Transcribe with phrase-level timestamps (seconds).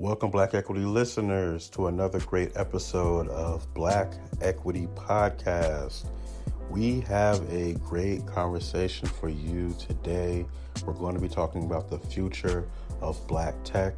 [0.00, 6.06] Welcome, Black Equity listeners, to another great episode of Black Equity Podcast.
[6.70, 10.46] We have a great conversation for you today.
[10.86, 12.68] We're going to be talking about the future
[13.00, 13.96] of black tech.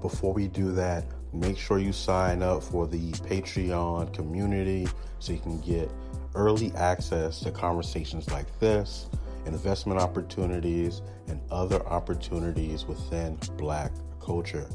[0.00, 4.86] Before we do that, make sure you sign up for the Patreon community
[5.18, 5.90] so you can get
[6.36, 9.08] early access to conversations like this,
[9.46, 13.90] investment opportunities, and other opportunities within black
[14.20, 14.68] culture.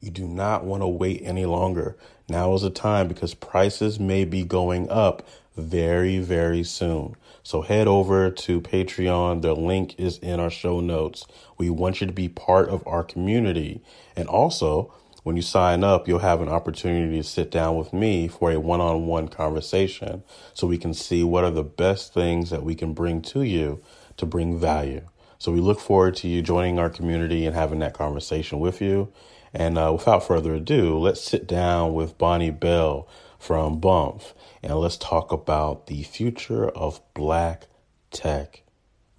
[0.00, 1.96] You do not want to wait any longer.
[2.28, 7.16] Now is the time because prices may be going up very, very soon.
[7.42, 9.42] So head over to Patreon.
[9.42, 11.26] The link is in our show notes.
[11.56, 13.82] We want you to be part of our community.
[14.14, 14.92] And also,
[15.24, 18.60] when you sign up, you'll have an opportunity to sit down with me for a
[18.60, 20.22] one on one conversation
[20.54, 23.82] so we can see what are the best things that we can bring to you
[24.16, 25.02] to bring value.
[25.38, 29.12] So we look forward to you joining our community and having that conversation with you.
[29.54, 34.22] And uh, without further ado, let's sit down with Bonnie Bell from Bump
[34.62, 37.66] and let's talk about the future of black
[38.10, 38.62] tech.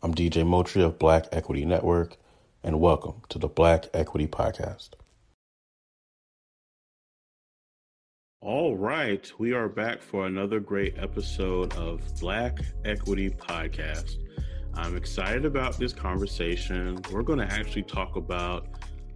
[0.01, 2.17] I'm DJ Motri of Black Equity Network,
[2.63, 4.91] and welcome to the Black Equity Podcast.
[8.41, 14.15] All right, we are back for another great episode of Black Equity Podcast.
[14.75, 17.01] I'm excited about this conversation.
[17.11, 18.67] We're going to actually talk about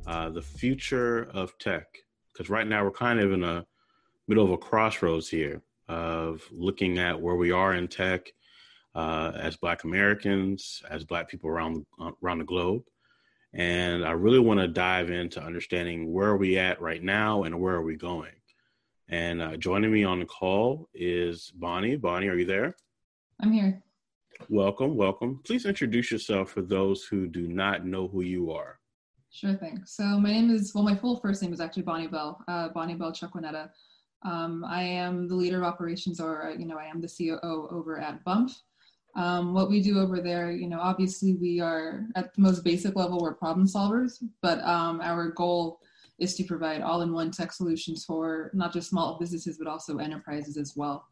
[0.07, 1.87] uh, the future of tech.
[2.31, 3.65] Because right now we're kind of in a
[4.27, 8.31] middle of a crossroads here of looking at where we are in tech
[8.95, 12.83] uh, as Black Americans, as Black people around uh, around the globe,
[13.53, 17.59] and I really want to dive into understanding where are we at right now and
[17.59, 18.31] where are we going.
[19.09, 21.97] And uh, joining me on the call is Bonnie.
[21.97, 22.75] Bonnie, are you there?
[23.39, 23.83] I'm here.
[24.49, 25.41] Welcome, welcome.
[25.43, 28.79] Please introduce yourself for those who do not know who you are.
[29.33, 29.81] Sure thing.
[29.83, 32.93] So my name is, well, my full first name is actually Bonnie Bell, uh, Bonnie
[32.93, 33.71] Bell Chukwunetta.
[34.21, 37.67] Um, I am the leader of operations, or uh, you know, I am the COO
[37.71, 38.51] over at Bump.
[39.15, 42.95] Um, what we do over there, you know, obviously we are at the most basic
[42.95, 45.79] level, we're problem solvers, but um, our goal
[46.19, 50.73] is to provide all-in-one tech solutions for not just small businesses, but also enterprises as
[50.75, 51.07] well.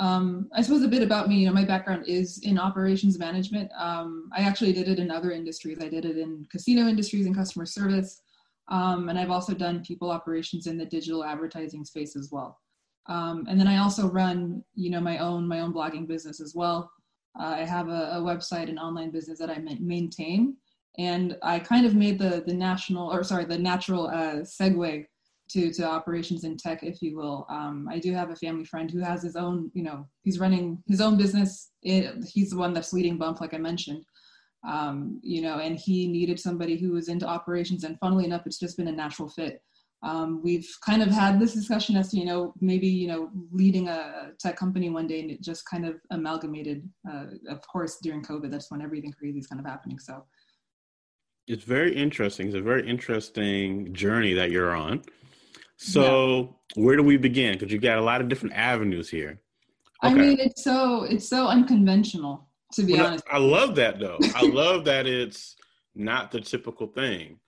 [0.00, 3.70] Um, I suppose a bit about me, you know, my background is in operations management.
[3.78, 5.78] Um, I actually did it in other industries.
[5.78, 8.22] I did it in casino industries and customer service.
[8.68, 12.58] Um, and I've also done people operations in the digital advertising space as well.
[13.08, 16.54] Um, and then I also run, you know, my own, my own blogging business as
[16.54, 16.90] well.
[17.38, 20.56] Uh, I have a, a, website and online business that I maintain.
[20.98, 25.04] And I kind of made the, the national, or sorry, the natural uh, segue
[25.52, 27.46] to to operations in tech, if you will.
[27.48, 30.82] Um, I do have a family friend who has his own, you know, he's running
[30.86, 31.70] his own business.
[31.82, 34.04] It, he's the one that's leading Bump, like I mentioned.
[34.68, 37.84] Um, you know, and he needed somebody who was into operations.
[37.84, 39.62] And funnily enough, it's just been a natural fit.
[40.02, 43.88] Um, we've kind of had this discussion as to, you know, maybe, you know, leading
[43.88, 46.88] a tech company one day and it just kind of amalgamated.
[47.10, 49.98] Uh, of course, during COVID, that's when everything crazy is kind of happening.
[49.98, 50.24] So
[51.46, 52.46] it's very interesting.
[52.46, 55.02] It's a very interesting journey that you're on.
[55.82, 56.84] So yeah.
[56.84, 57.54] where do we begin?
[57.54, 59.40] Because you got a lot of different avenues here.
[60.04, 60.12] Okay.
[60.12, 63.24] I mean, it's so it's so unconventional to be well, honest.
[63.30, 64.18] I love that though.
[64.34, 65.56] I love that it's
[65.94, 67.38] not the typical thing.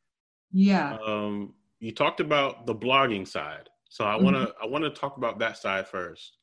[0.51, 0.97] Yeah.
[1.05, 4.65] Um, you talked about the blogging side, so I want to mm-hmm.
[4.65, 6.39] I want to talk about that side first.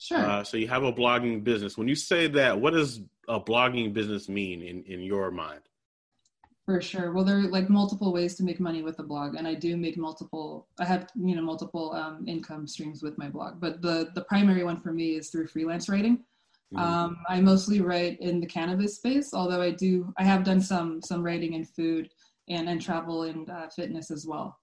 [0.00, 0.18] Sure.
[0.18, 1.78] Uh, so you have a blogging business.
[1.78, 5.60] When you say that, what does a blogging business mean in in your mind?
[6.68, 7.12] For sure.
[7.12, 9.74] Well, there are like multiple ways to make money with a blog, and I do
[9.74, 10.68] make multiple.
[10.78, 14.62] I have you know multiple um, income streams with my blog, but the the primary
[14.64, 16.18] one for me is through freelance writing.
[16.74, 16.78] Mm-hmm.
[16.78, 21.00] Um, I mostly write in the cannabis space, although I do I have done some
[21.00, 22.10] some writing in food
[22.50, 24.58] and and travel and uh, fitness as well.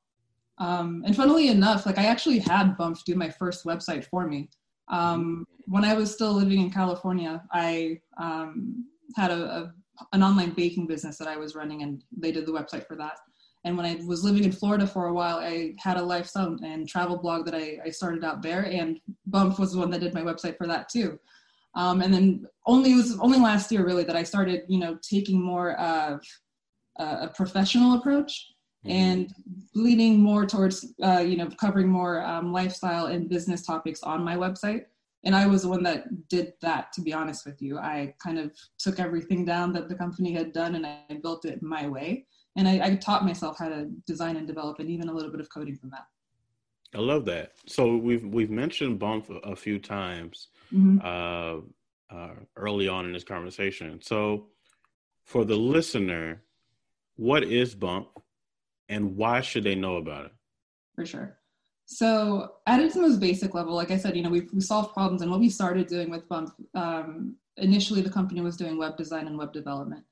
[0.59, 4.51] Um, and funnily enough, like I actually had Bump do my first website for me.
[4.89, 8.85] Um, when I was still living in California, I um,
[9.15, 9.73] had a, a
[10.13, 13.17] an online baking business that I was running, and they did the website for that.
[13.63, 16.87] And when I was living in Florida for a while, I had a lifestyle and
[16.87, 20.13] travel blog that I, I started out there, and Bump was the one that did
[20.13, 21.19] my website for that too.
[21.75, 24.97] Um, and then only it was only last year really that I started, you know,
[25.01, 26.21] taking more of
[26.97, 28.47] a professional approach
[28.85, 28.95] mm-hmm.
[28.95, 29.33] and
[29.73, 34.37] leaning more towards, uh, you know, covering more um, lifestyle and business topics on my
[34.37, 34.83] website
[35.25, 36.93] and I was the one that did that.
[36.93, 40.53] To be honest with you, I kind of took everything down that the company had
[40.53, 42.25] done and I built it my way.
[42.55, 45.41] And I, I taught myself how to design and develop, and even a little bit
[45.41, 46.05] of coding from that.
[46.93, 47.51] I love that.
[47.67, 50.99] So we've we've mentioned Bump a few times mm-hmm.
[51.03, 53.99] uh, uh, early on in this conversation.
[54.01, 54.47] So
[55.25, 56.43] for the listener,
[57.17, 58.07] what is Bump,
[58.87, 60.31] and why should they know about it?
[60.95, 61.37] for sure.
[61.85, 65.21] So at its most basic level, like I said, you know, we we solved problems,
[65.21, 69.27] and what we started doing with Bump um, initially, the company was doing web design
[69.27, 70.03] and web development,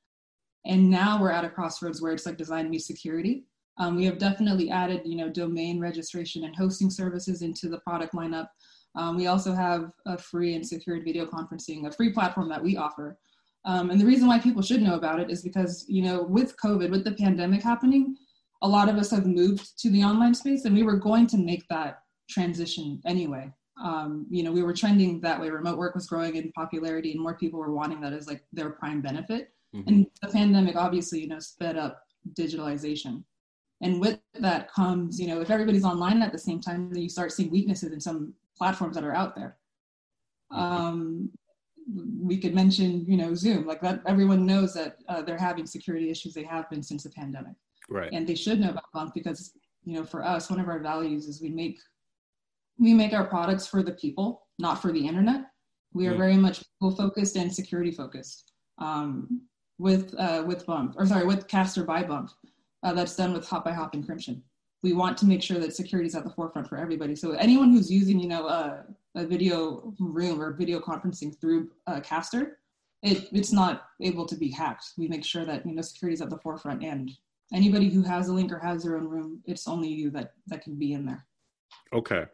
[0.66, 3.46] and now we're at a crossroads where it's like design meets security.
[3.80, 8.14] Um, we have definitely added, you know, domain registration and hosting services into the product
[8.14, 8.50] lineup.
[8.96, 12.78] Um, we also have a free and secured video conferencing, a free platform that we
[12.78, 13.18] offer.
[13.66, 16.56] Um, and the reason why people should know about it is because, you know, with
[16.58, 18.16] COVID, with the pandemic happening,
[18.64, 21.38] a lot of us have moved to the online space and we were going to
[21.38, 22.00] make that
[22.30, 23.52] transition anyway.
[23.84, 25.50] Um, you know, we were trending that way.
[25.50, 28.72] Remote work was growing in popularity and more people were wanting that as like their
[28.72, 29.50] prime benefit.
[29.76, 29.88] Mm-hmm.
[29.90, 32.04] And the pandemic obviously, you know, sped up
[32.40, 33.24] digitalization.
[33.82, 37.10] And with that comes, you know, if everybody's online at the same time, then you
[37.10, 39.58] start seeing weaknesses in some platforms that are out there.
[40.54, 40.62] Mm-hmm.
[40.62, 41.30] Um,
[42.18, 44.02] we could mention, you know, Zoom, like that.
[44.06, 46.34] Everyone knows that uh, they're having security issues.
[46.34, 47.56] They have been since the pandemic.
[47.90, 48.12] Right.
[48.12, 49.54] And they should know about Bump because,
[49.84, 51.80] you know, for us, one of our values is we make
[52.80, 55.46] we make our products for the people, not for the internet.
[55.94, 56.18] We are mm.
[56.18, 58.52] very much people focused and security focused.
[58.80, 59.42] Um,
[59.80, 62.32] with uh, with Bump, or sorry, with Caster by Bump,
[62.84, 64.42] uh, that's done with hop by hop encryption.
[64.82, 67.16] We want to make sure that security is at the forefront for everybody.
[67.16, 68.84] So anyone who's using, you know, a,
[69.16, 72.60] a video room or video conferencing through uh, Caster,
[73.02, 74.86] it, it's not able to be hacked.
[74.98, 77.12] We make sure that you know security is at the forefront and
[77.54, 80.64] anybody who has a link or has their own room, it's only you that that
[80.64, 81.26] can be in there.
[81.94, 82.26] Okay.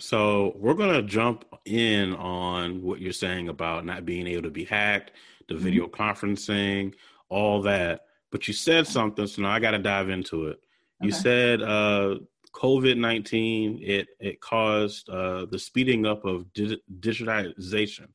[0.00, 4.64] So we're gonna jump in on what you're saying about not being able to be
[4.64, 5.12] hacked,
[5.48, 5.64] the mm-hmm.
[5.64, 6.94] video conferencing,
[7.28, 8.02] all that.
[8.30, 10.60] But you said something, so now I got to dive into it.
[11.00, 11.18] You okay.
[11.18, 12.16] said uh,
[12.52, 18.08] COVID nineteen it it caused uh, the speeding up of di- digitization.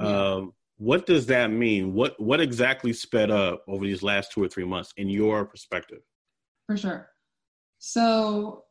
[0.00, 0.06] Yeah.
[0.06, 1.94] Um, what does that mean?
[1.94, 6.00] What what exactly sped up over these last two or three months in your perspective?
[6.66, 7.08] For sure.
[7.78, 8.64] So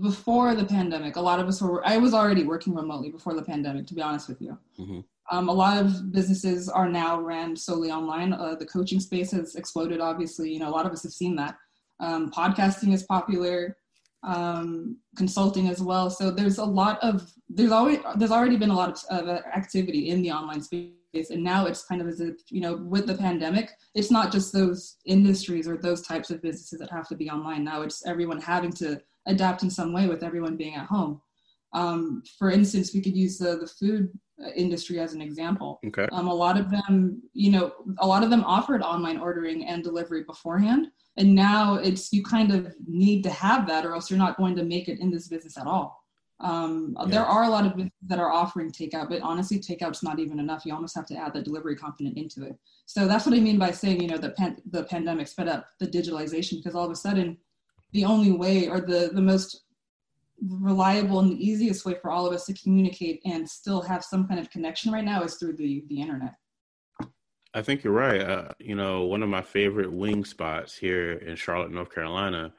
[0.00, 1.86] before the pandemic, a lot of us were.
[1.86, 4.58] I was already working remotely before the pandemic, to be honest with you.
[4.78, 5.00] Mm-hmm.
[5.30, 8.32] Um, a lot of businesses are now ran solely online.
[8.32, 10.00] Uh, the coaching space has exploded.
[10.00, 11.56] Obviously, you know a lot of us have seen that.
[12.00, 13.76] Um, podcasting is popular,
[14.22, 16.10] um, consulting as well.
[16.10, 20.10] So there's a lot of there's always there's already been a lot of, of activity
[20.10, 23.16] in the online space and now it's kind of as if you know with the
[23.16, 27.30] pandemic it's not just those industries or those types of businesses that have to be
[27.30, 27.64] online.
[27.64, 31.20] Now it's everyone having to adapt in some way with everyone being at home.
[31.72, 34.10] Um, for instance we could use the, the food
[34.42, 35.80] uh, industry as an example.
[35.86, 36.08] Okay.
[36.12, 39.82] um, a lot of them you know a lot of them offered online ordering and
[39.82, 44.18] delivery beforehand and now it's you kind of need to have that or else you're
[44.18, 45.97] not going to make it in this business at all
[46.40, 47.06] um, yeah.
[47.06, 50.38] There are a lot of businesses that are offering takeout, but honestly, takeout's not even
[50.38, 50.64] enough.
[50.64, 52.56] You almost have to add the delivery component into it.
[52.86, 55.66] So that's what I mean by saying, you know, the pan- the pandemic sped up
[55.80, 57.36] the digitalization because all of a sudden,
[57.92, 59.64] the only way or the the most
[60.40, 64.28] reliable and the easiest way for all of us to communicate and still have some
[64.28, 66.34] kind of connection right now is through the the internet.
[67.52, 68.20] I think you're right.
[68.20, 72.52] Uh, you know, one of my favorite wing spots here in Charlotte, North Carolina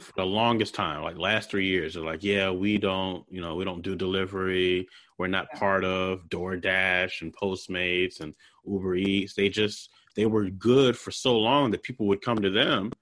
[0.00, 3.54] for the longest time, like last three years, they're like, yeah, we don't, you know,
[3.54, 4.86] we don't do delivery.
[5.18, 8.34] We're not part of DoorDash and Postmates and
[8.66, 9.34] Uber Eats.
[9.34, 12.92] They just they were good for so long that people would come to them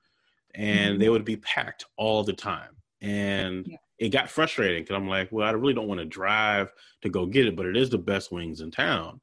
[0.55, 1.01] and mm-hmm.
[1.01, 2.77] they would be packed all the time.
[3.01, 3.77] And yeah.
[3.99, 7.27] it got frustrating because I'm like, well, I really don't want to drive to go
[7.27, 9.21] get it, but it is the best wings in town.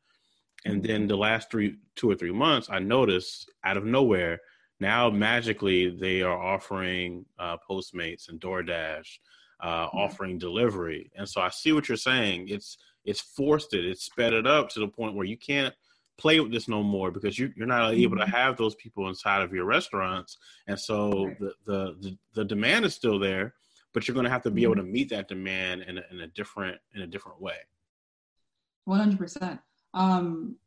[0.65, 1.07] And then mm-hmm.
[1.07, 4.39] the last three, two or three months, I noticed out of nowhere
[4.79, 9.19] now magically they are offering uh, Postmates and DoorDash,
[9.60, 9.98] uh, mm-hmm.
[9.98, 11.12] offering delivery.
[11.15, 12.50] And so I see what you're saying.
[12.50, 13.86] It's it's forced it.
[13.86, 15.74] It's sped it up to the point where you can't
[16.17, 18.31] play with this no more because you, you're not able to mm-hmm.
[18.31, 20.38] have those people inside of your restaurants.
[20.67, 23.53] And so the, the, the, the demand is still there,
[23.93, 24.86] but you're going to have to be able mm-hmm.
[24.86, 27.57] to meet that demand in a, in a different in a different way.
[28.86, 29.60] One hundred percent.
[29.93, 30.57] Um,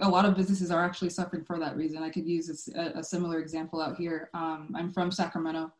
[0.00, 2.02] a lot of businesses are actually suffering for that reason.
[2.02, 4.30] I could use a, a similar example out here.
[4.34, 5.72] Um, I'm from Sacramento,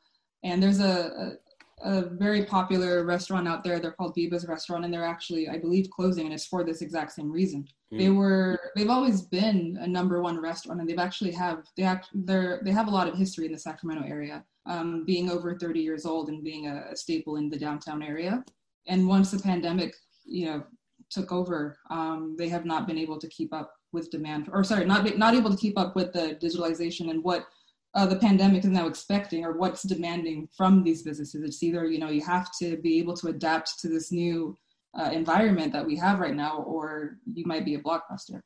[0.45, 1.37] and there's a,
[1.83, 3.79] a, a, very popular restaurant out there.
[3.79, 7.13] They're called Biba's Restaurant, and they're actually, I believe, closing, and it's for this exact
[7.13, 7.67] same reason.
[7.93, 7.99] Mm.
[7.99, 12.09] They were, they've always been a number one restaurant, and they've actually have they act,
[12.13, 15.81] they're they have a lot of history in the Sacramento area, um, being over 30
[15.81, 18.45] years old and being a, a staple in the downtown area.
[18.89, 20.65] And once the pandemic, you know,
[21.11, 24.85] took over, um, they have not been able to keep up with demand, or sorry,
[24.85, 27.47] not not able to keep up with the digitalization and what
[27.95, 31.43] uh, the pandemic is now expecting, or what's demanding from these businesses.
[31.43, 34.57] It's either you know you have to be able to adapt to this new
[34.99, 38.41] uh, environment that we have right now, or you might be a blockbuster.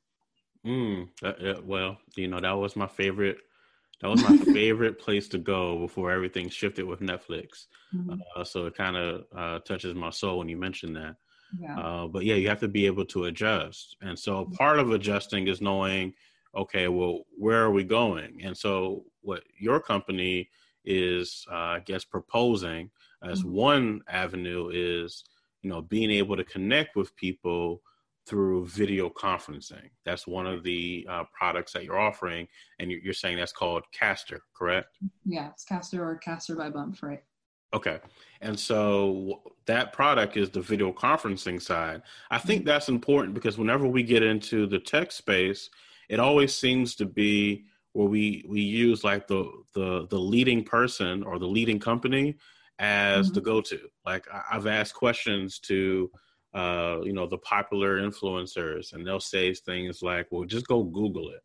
[0.66, 3.38] Mm, uh, well, you know that was my favorite
[4.00, 7.66] That was my favorite place to go before everything shifted with Netflix.
[7.94, 8.20] Mm-hmm.
[8.36, 11.16] Uh, so it kind of uh, touches my soul when you mention that.
[11.58, 11.78] Yeah.
[11.78, 13.96] Uh, but yeah, you have to be able to adjust.
[14.00, 16.14] And so part of adjusting is knowing,
[16.54, 18.40] okay, well, where are we going?
[18.42, 20.50] And so what your company
[20.84, 22.90] is, uh, I guess, proposing
[23.22, 23.52] as mm-hmm.
[23.52, 25.24] one avenue is,
[25.62, 27.82] you know, being able to connect with people
[28.26, 29.90] through video conferencing.
[30.04, 32.46] That's one of the uh, products that you're offering,
[32.78, 34.98] and you're, saying that's called Caster, correct?
[35.24, 37.22] Yeah, it's Caster or Caster by Bump, right?
[37.72, 37.98] Okay,
[38.40, 42.02] and so that product is the video conferencing side.
[42.30, 42.68] I think mm-hmm.
[42.68, 45.70] that's important because whenever we get into the tech space,
[46.08, 51.22] it always seems to be where we we use like the the the leading person
[51.22, 52.36] or the leading company
[52.78, 53.34] as mm-hmm.
[53.34, 53.80] the go-to.
[54.04, 56.10] Like I've asked questions to
[56.52, 61.30] uh, you know, the popular influencers, and they'll say things like, "Well, just go Google
[61.30, 61.42] it."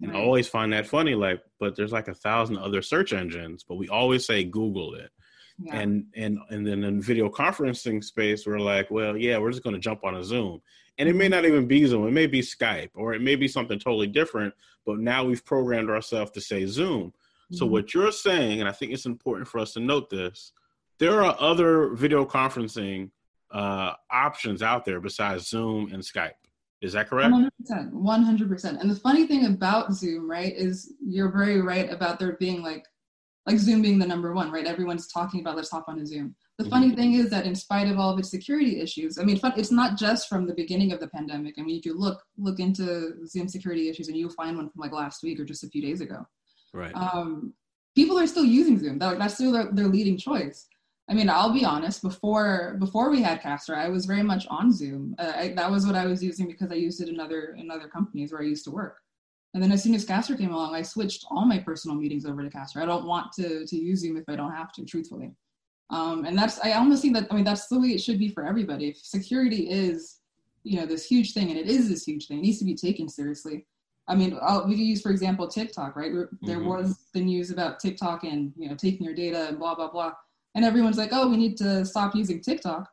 [0.00, 0.20] And right.
[0.20, 3.76] I always find that funny, like, but there's like a thousand other search engines, but
[3.76, 5.10] we always say Google it.
[5.58, 5.76] Yeah.
[5.76, 9.74] And and and then in video conferencing space, we're like, well, yeah, we're just going
[9.74, 10.60] to jump on a Zoom,
[10.98, 11.32] and it may mm-hmm.
[11.32, 14.54] not even be Zoom, it may be Skype, or it may be something totally different.
[14.84, 17.08] But now we've programmed ourselves to say Zoom.
[17.08, 17.56] Mm-hmm.
[17.56, 20.52] So what you're saying, and I think it's important for us to note this,
[20.98, 23.10] there are other video conferencing
[23.50, 26.32] uh, options out there besides Zoom and Skype.
[26.80, 27.32] Is that correct?
[27.32, 27.92] 100%.
[27.92, 28.80] 100%.
[28.80, 32.86] And the funny thing about Zoom, right, is you're very right about there being like,
[33.46, 34.66] like Zoom being the number one, right?
[34.66, 36.34] Everyone's talking about let's hop on a Zoom.
[36.58, 36.96] The funny mm-hmm.
[36.96, 39.98] thing is that in spite of all of its security issues, I mean, it's not
[39.98, 41.54] just from the beginning of the pandemic.
[41.58, 44.80] I mean, if you look look into Zoom security issues, and you'll find one from
[44.80, 46.26] like last week or just a few days ago.
[46.72, 46.94] Right.
[46.94, 47.54] Um,
[47.94, 48.98] people are still using Zoom.
[48.98, 50.66] That, that's still their, their leading choice.
[51.08, 52.00] I mean, I'll be honest.
[52.00, 55.16] Before before we had Caster, I was very much on Zoom.
[55.18, 57.70] Uh, I, that was what I was using because I used it in other in
[57.70, 58.98] other companies where I used to work.
[59.54, 62.42] And then as soon as Caster came along, I switched all my personal meetings over
[62.42, 62.80] to Caster.
[62.80, 65.32] I don't want to to use Zoom if I don't have to, truthfully.
[65.90, 68.28] Um, and that's I almost think that I mean that's the way it should be
[68.28, 68.88] for everybody.
[68.88, 70.20] If security is
[70.64, 72.74] you know this huge thing, and it is this huge thing, it needs to be
[72.74, 73.66] taken seriously.
[74.08, 76.12] I mean, I'll, we could use for example TikTok, right?
[76.42, 76.66] There mm-hmm.
[76.66, 80.12] was the news about TikTok and you know taking your data and blah blah blah
[80.54, 82.88] and everyone's like, oh, we need to stop using TikTok.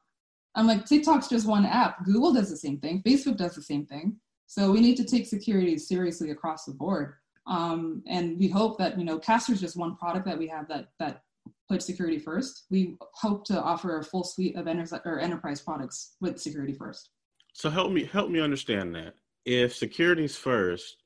[0.55, 2.03] I'm like, TikTok's just one app.
[2.05, 3.03] Google does the same thing.
[3.05, 4.17] Facebook does the same thing.
[4.50, 7.13] So we need to take security seriously across the board.
[7.46, 10.68] Um, and we hope that you know, Caster is just one product that we have
[10.70, 11.22] that that
[11.70, 12.65] puts security first.
[12.72, 17.12] We hope to offer a full suite of enter- or enterprise products with security first.
[17.53, 19.13] So help me help me understand that.
[19.46, 21.03] If security's first,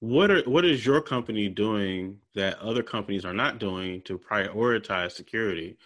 [0.00, 5.12] what are what is your company doing that other companies are not doing to prioritize
[5.12, 5.76] security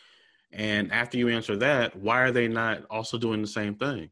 [0.52, 4.08] and after you answer that why are they not also doing the same thing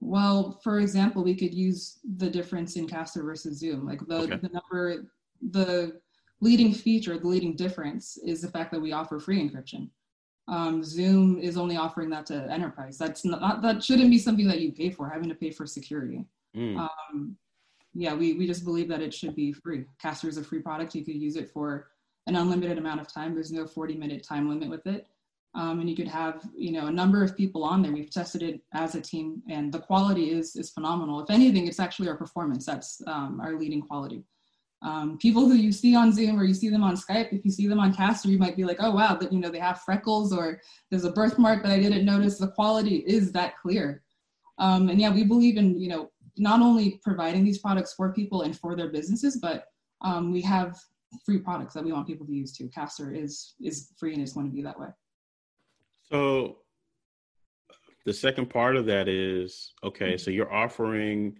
[0.00, 4.36] well for example we could use the difference in caster versus zoom like the, okay.
[4.36, 5.06] the number
[5.50, 6.00] the
[6.40, 9.88] leading feature the leading difference is the fact that we offer free encryption
[10.46, 14.60] um, zoom is only offering that to enterprise that's not that shouldn't be something that
[14.60, 16.24] you pay for having to pay for security
[16.56, 16.78] mm.
[16.78, 17.36] um,
[17.94, 19.84] yeah, we, we just believe that it should be free.
[20.00, 20.94] Caster is a free product.
[20.94, 21.88] You could use it for
[22.26, 23.34] an unlimited amount of time.
[23.34, 25.06] There's no 40 minute time limit with it.
[25.54, 27.92] Um, and you could have, you know, a number of people on there.
[27.92, 31.20] We've tested it as a team and the quality is, is phenomenal.
[31.20, 32.66] If anything, it's actually our performance.
[32.66, 34.24] That's um, our leading quality.
[34.82, 37.50] Um, people who you see on Zoom or you see them on Skype, if you
[37.50, 39.80] see them on Caster, you might be like, oh, wow, that, you know, they have
[39.80, 42.38] freckles or there's a birthmark that I didn't notice.
[42.38, 44.02] The quality is that clear.
[44.58, 48.42] Um, and yeah, we believe in, you know, not only providing these products for people
[48.42, 49.64] and for their businesses, but
[50.02, 50.78] um, we have
[51.24, 52.68] free products that we want people to use too.
[52.68, 54.88] Caster is is free and is going to be that way.
[56.10, 56.58] So
[58.04, 60.12] the second part of that is okay.
[60.12, 60.18] Mm-hmm.
[60.18, 61.38] So you're offering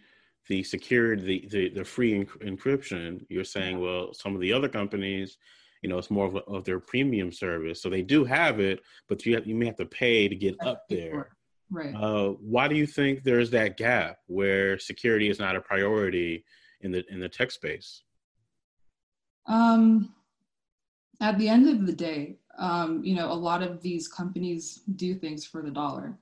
[0.49, 3.25] the security, the the, the free encryption.
[3.29, 5.39] You're saying, well, some of the other companies,
[5.83, 8.81] you know, it's more of, a, of their premium service, so they do have it,
[9.09, 11.31] but you have, you may have to pay to get up there.
[11.71, 11.95] Right.
[11.95, 16.45] Uh, why do you think there's that gap where security is not a priority
[16.81, 18.03] in the in the tech space?
[19.47, 20.15] Um,
[21.21, 25.15] at the end of the day, um, you know, a lot of these companies do
[25.15, 26.19] things for the dollar.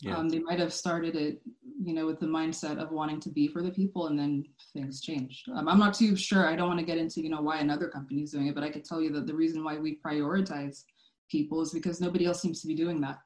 [0.00, 0.16] Yeah.
[0.16, 1.40] Um, they might have started it,
[1.82, 5.00] you know, with the mindset of wanting to be for the people, and then things
[5.00, 5.48] changed.
[5.54, 6.46] Um, I'm not too sure.
[6.46, 8.64] I don't want to get into, you know, why another company is doing it, but
[8.64, 10.84] I could tell you that the reason why we prioritize
[11.30, 13.18] people is because nobody else seems to be doing that.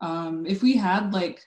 [0.00, 1.42] Um, if we had like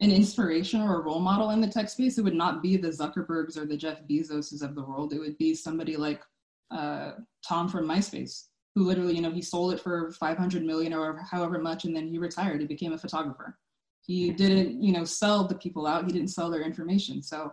[0.00, 2.88] an inspiration or a role model in the tech space, it would not be the
[2.88, 5.12] Zuckerbergs or the Jeff Bezoses of the world.
[5.12, 6.22] It would be somebody like
[6.70, 7.12] uh,
[7.46, 11.58] Tom from MySpace, who literally, you know, he sold it for 500 million or however
[11.58, 12.60] much, and then he retired.
[12.60, 13.58] He became a photographer.
[14.06, 16.04] He didn't, you know, sell the people out.
[16.04, 17.22] He didn't sell their information.
[17.22, 17.52] So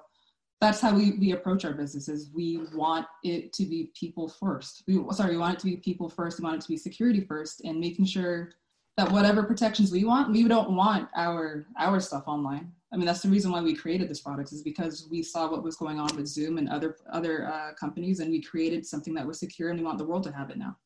[0.60, 2.30] that's how we, we approach our businesses.
[2.34, 4.84] We want it to be people first.
[4.88, 6.40] We sorry, we want it to be people first.
[6.40, 8.52] We want it to be security first, and making sure
[8.98, 12.72] that whatever protections we want, we don't want our our stuff online.
[12.92, 15.62] I mean, that's the reason why we created this product is because we saw what
[15.62, 19.28] was going on with Zoom and other other uh, companies, and we created something that
[19.28, 20.78] was secure, and we want the world to have it now.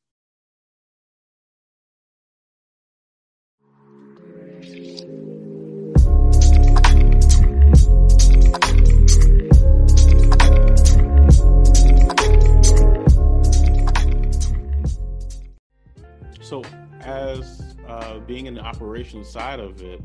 [16.42, 16.64] So,
[17.02, 20.02] as uh, being in the operations side of it,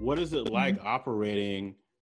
[0.00, 0.86] what is it like mm-hmm.
[0.86, 1.74] operating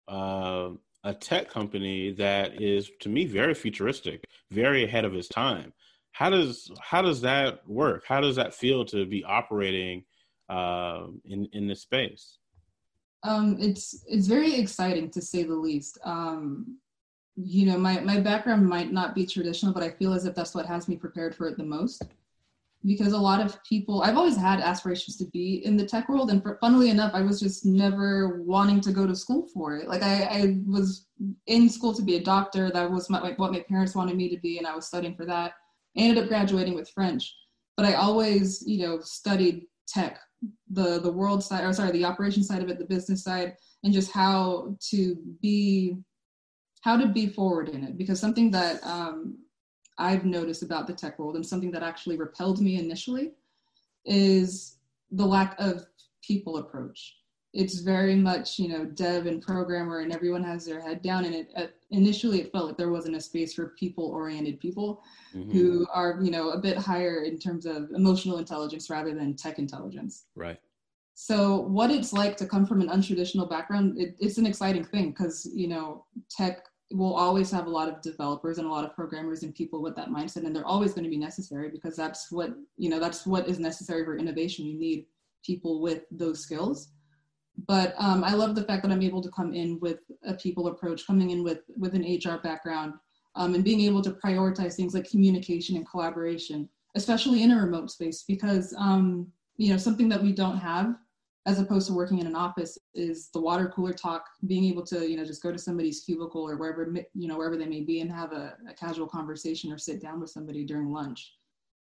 [0.09, 0.71] uh,
[1.05, 5.73] a tech company that is, to me, very futuristic, very ahead of its time?
[6.13, 8.05] How does how does that work?
[8.07, 10.05] How does that feel to be operating
[10.49, 12.39] uh, in in this space?
[13.25, 15.99] Um, it's it's very exciting to say the least.
[16.05, 16.79] Um,
[17.35, 20.55] you know, my my background might not be traditional, but I feel as if that's
[20.55, 22.05] what has me prepared for it the most
[22.85, 26.31] because a lot of people i've always had aspirations to be in the tech world.
[26.31, 29.89] And for, funnily enough i was just never wanting to go to school for it.
[29.89, 31.07] Like i, I was
[31.47, 32.71] in school to be a doctor.
[32.71, 35.15] That was my, like what my parents wanted me to be and i was studying
[35.15, 35.53] for that.
[35.97, 37.35] I ended up graduating with french.
[37.77, 40.19] But i always you know studied tech
[40.71, 43.93] the the world side or sorry the operation side of it the business side and
[43.93, 45.97] just how to be
[46.83, 47.97] how to be forward in it.
[47.97, 49.39] Because something that um,
[49.99, 53.33] I've noticed about the tech world and something that actually repelled me initially
[54.05, 54.79] is
[55.11, 55.87] the lack of
[56.23, 57.17] people approach.
[57.53, 61.27] It's very much, you know, dev and programmer and everyone has their head down.
[61.27, 65.03] And it, uh, initially it felt like there wasn't a space for people oriented people
[65.35, 65.51] mm-hmm.
[65.51, 69.59] who are, you know, a bit higher in terms of emotional intelligence rather than tech
[69.59, 70.25] intelligence.
[70.35, 70.59] Right.
[71.15, 75.11] So what it's like to come from an untraditional background, it, it's an exciting thing
[75.11, 78.95] because, you know, tech we'll always have a lot of developers and a lot of
[78.95, 82.31] programmers and people with that mindset and they're always going to be necessary because that's
[82.31, 84.67] what you know that's what is necessary for innovation.
[84.67, 85.07] You need
[85.45, 86.89] people with those skills.
[87.67, 90.69] But um, i love the fact that i'm able to come in with a people
[90.69, 92.95] approach coming in with with an hr background
[93.35, 97.91] um, and being able to prioritize things like communication and collaboration especially in a remote
[97.91, 99.27] space because um,
[99.59, 100.97] you know something that we don't have
[101.47, 105.09] as opposed to working in an office is the water cooler talk being able to
[105.09, 108.01] you know just go to somebody's cubicle or wherever you know wherever they may be
[108.01, 111.35] and have a, a casual conversation or sit down with somebody during lunch.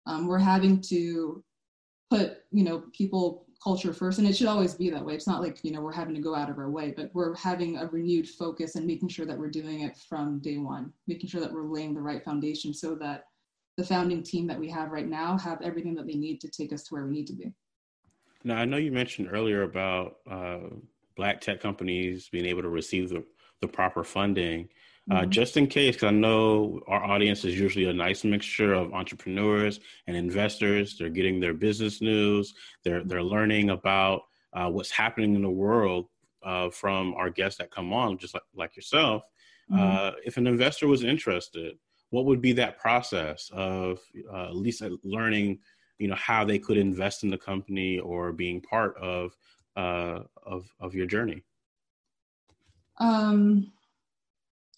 [0.08, 1.44] Um, we're having to
[2.10, 5.14] put you know people culture first and it should always be that way.
[5.14, 7.36] It's not like you know we're having to go out of our way but we're
[7.36, 11.30] having a renewed focus and making sure that we're doing it from day one making
[11.30, 13.26] sure that we're laying the right foundation so that
[13.78, 16.74] the founding team that we have right now have everything that they need to take
[16.74, 17.54] us to where we need to be
[18.44, 20.60] now, I know you mentioned earlier about uh,
[21.16, 23.24] black tech companies being able to receive the,
[23.62, 24.70] the proper funding.
[25.10, 25.32] Uh, mm-hmm.
[25.32, 29.80] just in case, because I know our audience is usually a nice mixture of entrepreneurs
[30.06, 30.96] and investors.
[30.98, 32.54] They're getting their business news.
[32.84, 34.22] They're they're learning about
[34.54, 36.06] uh, what's happening in the world
[36.44, 39.24] uh, from our guests that come on, just like like yourself.
[39.72, 39.82] Mm-hmm.
[39.82, 41.78] Uh, if an investor was interested,
[42.12, 44.00] what would be that process of
[44.32, 45.60] uh, at least learning
[46.02, 49.38] you know how they could invest in the company or being part of
[49.78, 51.44] uh, of of your journey?
[52.98, 53.72] Um,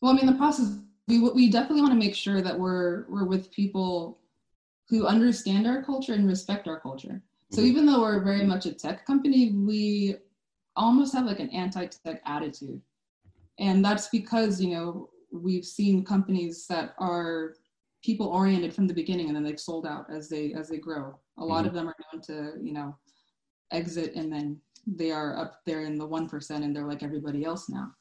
[0.02, 3.26] well, I mean, the process we we definitely want to make sure that we're we're
[3.26, 4.20] with people
[4.90, 7.22] who understand our culture and respect our culture.
[7.52, 7.68] So mm-hmm.
[7.68, 10.18] even though we're very much a tech company, we
[10.76, 12.82] almost have like an anti-tech attitude,
[13.60, 17.56] and that's because you know we've seen companies that are
[18.04, 21.18] people oriented from the beginning and then they've sold out as they as they grow.
[21.38, 21.68] A lot mm-hmm.
[21.68, 22.96] of them are known to you know
[23.72, 27.70] exit and then they are up there in the 1% and they're like everybody else
[27.70, 27.92] now.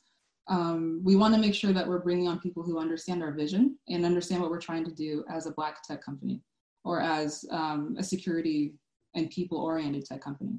[0.48, 3.78] Um, we want to make sure that we're bringing on people who understand our vision
[3.88, 6.42] and understand what we're trying to do as a black tech company
[6.84, 8.74] or as um, a security
[9.14, 10.58] and people oriented tech company.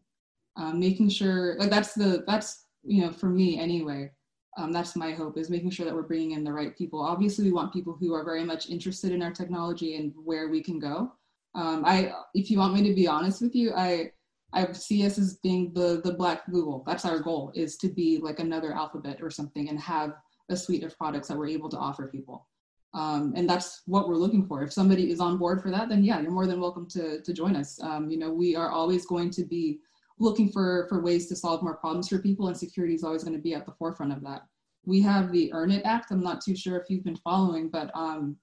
[0.56, 4.12] Um, making sure like that's the that's you know for me anyway
[4.57, 7.01] um, that's my hope is making sure that we're bringing in the right people.
[7.01, 10.61] Obviously we want people who are very much interested in our technology and where we
[10.61, 11.11] can go.
[11.55, 14.11] Um, i if you want me to be honest with you i
[14.53, 16.83] i see us as being the the black google.
[16.87, 20.13] That's our goal is to be like another alphabet or something and have
[20.49, 22.47] a suite of products that we're able to offer people.
[22.95, 24.61] Um, and that's what we're looking for.
[24.63, 27.33] If somebody is on board for that then yeah you're more than welcome to to
[27.33, 27.79] join us.
[27.81, 29.79] Um, you know we are always going to be
[30.19, 33.36] looking for for ways to solve more problems for people and security is always going
[33.36, 34.43] to be at the forefront of that.
[34.86, 36.12] We have the earn it act.
[36.12, 38.38] I'm not too sure if you've been following but um,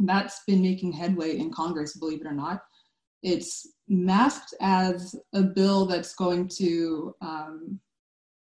[0.00, 2.62] that's been making headway in congress believe it or not.
[3.22, 7.80] It's masked as a bill that's going to um,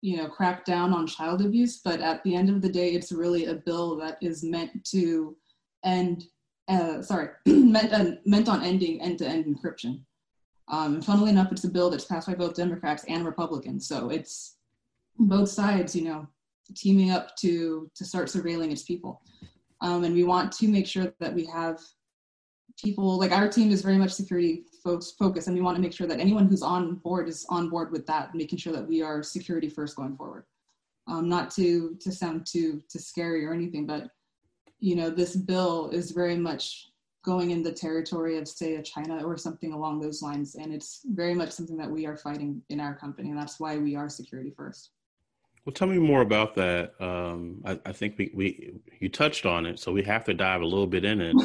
[0.01, 3.11] you know, crack down on child abuse, but at the end of the day, it's
[3.11, 5.35] really a bill that is meant to
[5.83, 6.25] end,
[6.67, 10.01] uh, sorry, meant, uh, meant on ending end-to-end encryption.
[10.69, 13.87] Um, funnily enough, it's a bill that's passed by both Democrats and Republicans.
[13.87, 14.57] So it's
[15.17, 16.27] both sides, you know,
[16.75, 19.21] teaming up to to start surveilling its people.
[19.81, 21.79] Um, and we want to make sure that we have
[22.81, 25.93] people like our team is very much security folks focused, and we want to make
[25.93, 29.01] sure that anyone who's on board is on board with that, making sure that we
[29.01, 30.45] are security first going forward.
[31.07, 34.09] Um, not to to sound too too scary or anything, but
[34.79, 36.89] you know this bill is very much
[37.27, 41.01] going in the territory of say a China or something along those lines, and it's
[41.07, 44.07] very much something that we are fighting in our company, and that's why we are
[44.07, 44.91] security first.
[45.65, 46.93] Well, tell me more about that.
[47.01, 50.61] Um, I, I, think we, we you touched on it, so we have to dive
[50.61, 51.35] a little bit in it.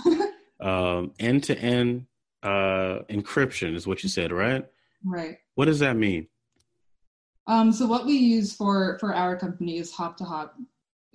[1.18, 2.06] End to end
[2.44, 4.64] encryption is what you said, right?
[5.04, 5.38] Right.
[5.56, 6.28] What does that mean?
[7.48, 10.54] Um, so what we use for for our company is hop to hop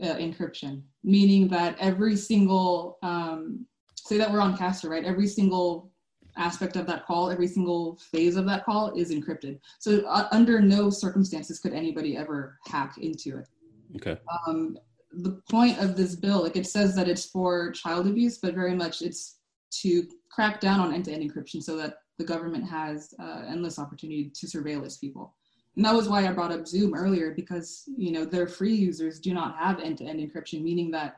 [0.02, 3.66] encryption, meaning that every single um,
[4.08, 5.04] say that we're on Caster, right?
[5.04, 5.92] Every single
[6.38, 9.60] aspect of that call, every single phase of that call is encrypted.
[9.80, 13.48] So uh, under no circumstances could anybody ever hack into it.
[13.96, 14.18] Okay.
[14.48, 14.78] Um,
[15.12, 18.76] the point of this bill, like it says that it's for child abuse, but very
[18.76, 19.40] much it's
[19.82, 24.46] to crack down on end-to-end encryption so that the government has uh, endless opportunity to
[24.46, 25.36] surveil its people.
[25.76, 29.20] And that was why I brought up Zoom earlier because you know their free users
[29.20, 31.18] do not have end-to-end encryption, meaning that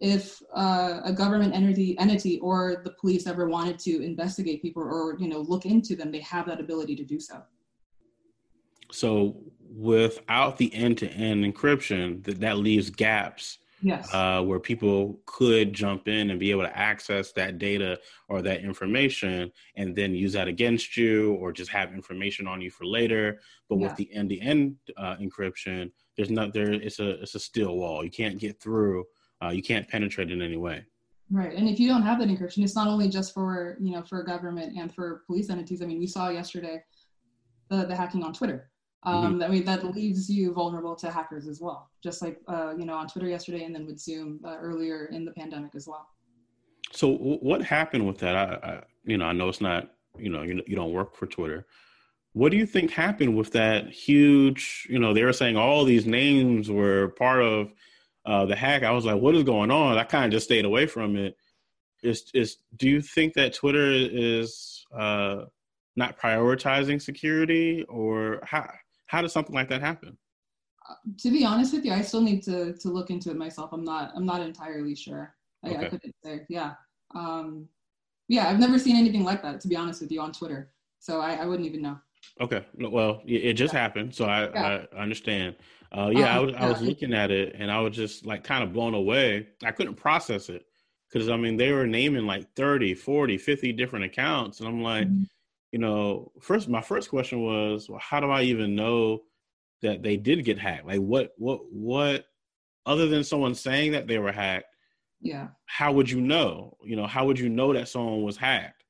[0.00, 5.16] if uh, a government entity entity or the police ever wanted to investigate people or
[5.18, 7.42] you know look into them they have that ability to do so.
[8.90, 14.08] So without the end-to-end encryption that, that leaves gaps yes.
[14.14, 18.62] uh, where people could jump in and be able to access that data or that
[18.62, 23.40] information and then use that against you or just have information on you for later.
[23.68, 23.88] But yeah.
[23.88, 28.04] with the end-to-end uh, encryption there's not there it's a it's a steel wall.
[28.04, 29.04] You can't get through
[29.42, 30.84] uh, you can't penetrate in any way.
[31.30, 34.02] Right, and if you don't have that encryption, it's not only just for you know
[34.02, 35.82] for government and for police entities.
[35.82, 36.82] I mean, we saw yesterday
[37.68, 38.70] the the hacking on Twitter.
[39.04, 39.42] Um, mm-hmm.
[39.42, 42.94] I mean, that leaves you vulnerable to hackers as well, just like uh, you know
[42.94, 46.08] on Twitter yesterday, and then with Zoom uh, earlier in the pandemic as well.
[46.92, 48.34] So, what happened with that?
[48.34, 51.26] I, I, you know, I know it's not you know you, you don't work for
[51.26, 51.66] Twitter.
[52.32, 54.86] What do you think happened with that huge?
[54.88, 57.72] You know, they were saying all these names were part of
[58.28, 59.96] uh, the hack, I was like, what is going on?
[59.96, 61.34] I kind of just stayed away from it.
[62.02, 65.46] Is is do you think that Twitter is uh,
[65.96, 68.70] not prioritizing security, or how
[69.06, 70.16] how does something like that happen?
[70.88, 73.72] Uh, to be honest with you, I still need to to look into it myself.
[73.72, 75.34] I'm not I'm not entirely sure.
[75.64, 75.86] I, okay.
[75.86, 76.42] I couldn't say.
[76.50, 76.74] Yeah,
[77.14, 77.66] um,
[78.28, 78.48] yeah.
[78.48, 79.60] I've never seen anything like that.
[79.62, 81.98] To be honest with you, on Twitter, so I, I wouldn't even know.
[82.40, 82.64] Okay.
[82.78, 84.84] Well, it just happened, so I, yeah.
[84.92, 85.56] I understand.
[85.90, 88.62] Uh, yeah, I was, I was looking at it and I was just like kind
[88.62, 89.48] of blown away.
[89.64, 90.66] I couldn't process it
[91.10, 94.60] because I mean, they were naming like 30, 40, 50 different accounts.
[94.60, 95.24] And I'm like, mm-hmm.
[95.72, 99.22] you know, first, my first question was, well, how do I even know
[99.82, 100.86] that they did get hacked?
[100.86, 102.26] Like, what, what, what,
[102.84, 104.66] other than someone saying that they were hacked,
[105.20, 106.76] yeah, how would you know?
[106.84, 108.84] You know, how would you know that someone was hacked?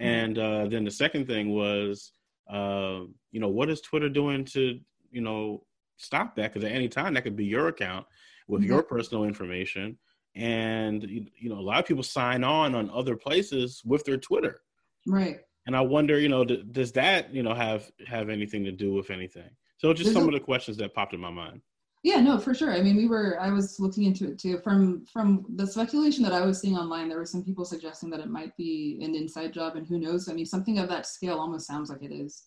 [0.00, 0.04] Mm-hmm.
[0.04, 2.12] And uh, then the second thing was,
[2.48, 4.78] uh, you know, what is Twitter doing to,
[5.10, 5.64] you know,
[5.96, 6.52] stop that?
[6.52, 8.06] Because at any time that could be your account
[8.48, 8.72] with mm-hmm.
[8.72, 9.98] your personal information.
[10.34, 14.60] And you know a lot of people sign on on other places with their twitter.
[15.06, 15.38] Right.
[15.66, 18.92] And i wonder you know d- does that you know have have anything to do
[18.92, 19.50] with anything?
[19.78, 21.62] So just There's some a, of the questions that popped in my mind
[22.08, 25.04] yeah no for sure i mean we were i was looking into it too from
[25.06, 28.30] from the speculation that i was seeing online there were some people suggesting that it
[28.30, 31.66] might be an inside job and who knows i mean something of that scale almost
[31.66, 32.44] sounds like it is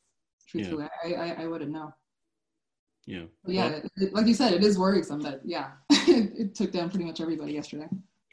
[0.47, 1.19] truthfully yeah.
[1.21, 1.93] I, I i wouldn't know
[3.05, 3.23] yeah.
[3.45, 7.05] yeah, well, like you said, it is worrisome that yeah, it, it took down pretty
[7.05, 7.87] much everybody yesterday.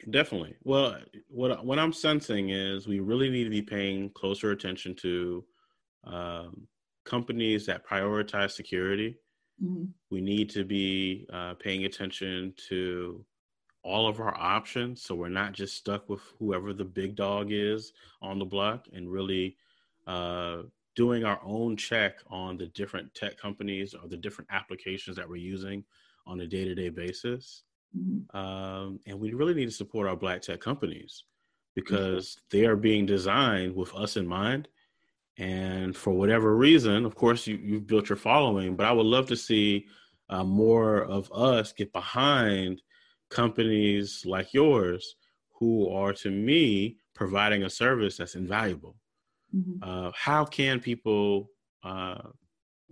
[0.09, 0.55] Definitely.
[0.63, 5.43] Well, what what I'm sensing is we really need to be paying closer attention to
[6.05, 6.67] um,
[7.05, 9.17] companies that prioritize security.
[9.63, 9.85] Mm-hmm.
[10.09, 13.23] We need to be uh, paying attention to
[13.83, 17.93] all of our options, so we're not just stuck with whoever the big dog is
[18.21, 19.55] on the block, and really
[20.07, 20.63] uh,
[20.99, 25.37] doing our own check on the different tech companies or the different applications that we're
[25.37, 25.81] using
[26.27, 27.63] on a day-to-day basis
[27.97, 28.37] mm-hmm.
[28.37, 31.23] um, and we really need to support our black tech companies
[31.73, 32.57] because mm-hmm.
[32.57, 34.67] they are being designed with us in mind
[35.39, 39.27] and for whatever reason of course you, you've built your following but i would love
[39.27, 39.85] to see
[40.29, 42.81] uh, more of us get behind
[43.29, 45.15] companies like yours
[45.51, 48.95] who are to me providing a service that's invaluable
[49.55, 49.77] Mm-hmm.
[49.81, 51.49] Uh, how can people
[51.83, 52.21] uh,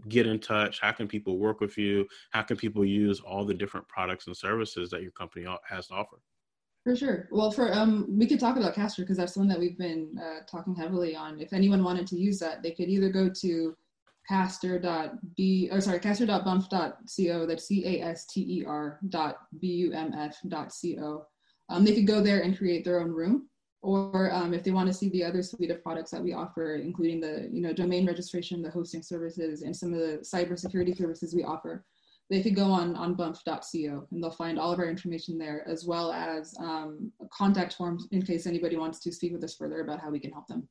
[0.08, 0.80] get in touch?
[0.80, 2.08] How can people work with you?
[2.32, 5.94] How can people use all the different products and services that your company has to
[5.94, 6.18] offer?
[6.88, 7.28] For sure.
[7.32, 10.46] Well, for um, we could talk about Caster because that's one that we've been uh,
[10.50, 11.38] talking heavily on.
[11.38, 13.76] If anyone wanted to use that, they could either go to
[14.30, 21.26] caster.b or sorry caster.bumf.co that's c-a-s-t-e-r dot b-u-m-f dot c-o
[21.70, 23.48] um, they could go there and create their own room
[23.82, 26.76] or um, if they want to see the other suite of products that we offer
[26.76, 31.34] including the you know domain registration the hosting services and some of the cybersecurity services
[31.34, 31.86] we offer
[32.30, 35.86] they could go on on bump.co and they'll find all of our information there as
[35.86, 40.00] well as um, contact forms in case anybody wants to speak with us further about
[40.00, 40.68] how we can help them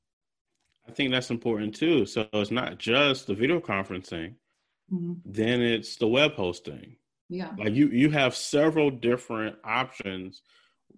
[0.88, 2.06] I think that's important too.
[2.06, 4.34] So it's not just the video conferencing,
[4.92, 5.14] mm-hmm.
[5.24, 6.96] then it's the web hosting.
[7.28, 7.50] Yeah.
[7.58, 10.42] Like you you have several different options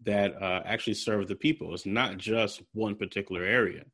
[0.03, 1.73] that uh, actually serve the people.
[1.73, 3.85] It's not just one particular area.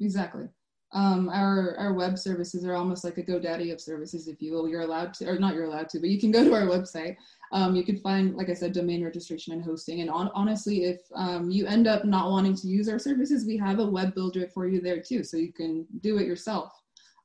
[0.00, 0.48] Exactly
[0.92, 4.68] um, our our web services are almost like a GoDaddy of services, if you will.
[4.68, 7.16] You're allowed to, or not you're allowed to, but you can go to our website.
[7.52, 10.00] Um, you can find, like I said, domain registration and hosting.
[10.00, 13.58] And on, honestly, if um, you end up not wanting to use our services, we
[13.58, 16.72] have a web builder for you there too, so you can do it yourself.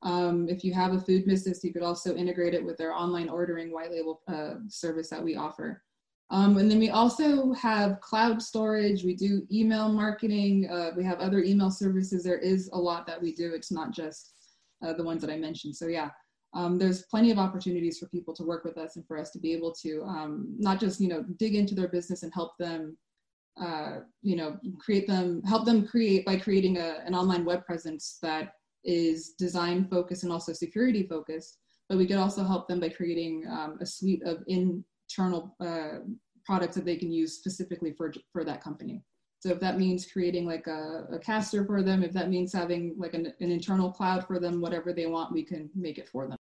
[0.03, 3.29] Um, if you have a food business, you could also integrate it with our online
[3.29, 5.81] ordering white label uh, service that we offer.
[6.29, 9.03] Um, and then we also have cloud storage.
[9.03, 10.69] We do email marketing.
[10.69, 12.23] Uh, we have other email services.
[12.23, 13.53] There is a lot that we do.
[13.53, 14.33] It's not just
[14.85, 15.75] uh, the ones that I mentioned.
[15.75, 16.09] So yeah,
[16.53, 19.39] um, there's plenty of opportunities for people to work with us and for us to
[19.39, 22.97] be able to um, not just you know dig into their business and help them,
[23.61, 28.17] uh, you know, create them, help them create by creating a, an online web presence
[28.21, 31.59] that is design focused and also security focused.
[31.87, 35.99] But we could also help them by creating um, a suite of in internal uh,
[36.45, 39.03] products that they can use specifically for, for that company.
[39.39, 42.95] So if that means creating like a, a Caster for them, if that means having
[42.97, 46.27] like an, an internal cloud for them, whatever they want, we can make it for
[46.27, 46.37] them.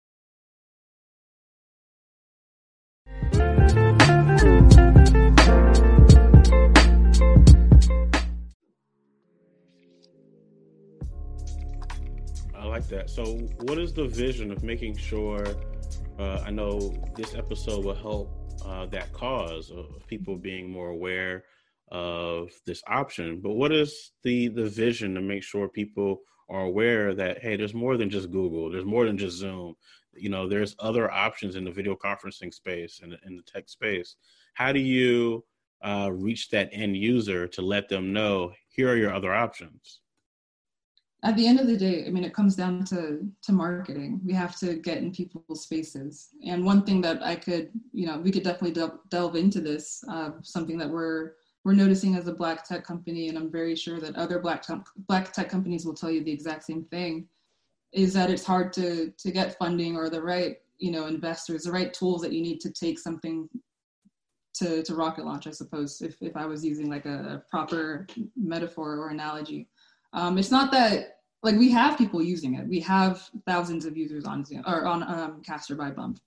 [12.56, 13.10] I like that.
[13.10, 13.24] So,
[13.62, 15.46] what is the vision of making sure?
[16.20, 21.44] Uh, I know this episode will help uh, that cause of people being more aware
[21.90, 23.40] of this option.
[23.42, 27.74] But what is the the vision to make sure people are aware that hey, there's
[27.74, 29.76] more than just Google, there's more than just Zoom.
[30.16, 34.16] You know, there's other options in the video conferencing space and in the tech space.
[34.54, 35.44] How do you
[35.84, 40.03] uh, reach that end user to let them know here are your other options?
[41.24, 44.20] At the end of the day, I mean, it comes down to to marketing.
[44.26, 46.30] We have to get in people's spaces.
[46.46, 50.04] And one thing that I could, you know, we could definitely del- delve into this.
[50.10, 51.34] Uh, something that we're
[51.64, 54.92] we're noticing as a black tech company, and I'm very sure that other black te-
[55.08, 57.28] black tech companies will tell you the exact same thing,
[57.94, 61.72] is that it's hard to to get funding or the right, you know, investors, the
[61.72, 63.48] right tools that you need to take something
[64.56, 65.48] to to rocket launch.
[65.48, 69.70] I suppose if if I was using like a proper metaphor or analogy.
[70.14, 71.13] Um, it's not that
[71.44, 72.68] like we have people using it.
[72.68, 76.20] We have thousands of users on Zoom or on um, Caster by Bump,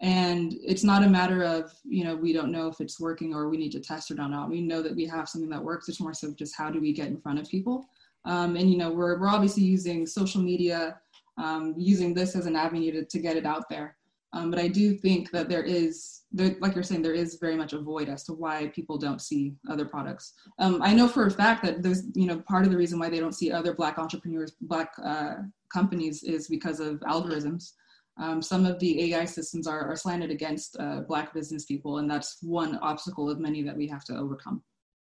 [0.00, 3.48] and it's not a matter of you know we don't know if it's working or
[3.48, 4.48] we need to test it or not.
[4.48, 5.88] We know that we have something that works.
[5.88, 7.86] It's more so just how do we get in front of people.
[8.24, 10.98] Um, and you know we're we're obviously using social media,
[11.36, 13.97] um, using this as an avenue to, to get it out there.
[14.32, 17.56] Um, but I do think that there is, there, like you're saying, there is very
[17.56, 20.34] much a void as to why people don't see other products.
[20.58, 23.08] Um, I know for a fact that there's, you know, part of the reason why
[23.08, 25.36] they don't see other Black entrepreneurs, Black uh,
[25.72, 27.72] companies is because of algorithms.
[28.20, 32.10] Um, some of the AI systems are, are slanted against uh, Black business people, and
[32.10, 34.62] that's one obstacle of many that we have to overcome.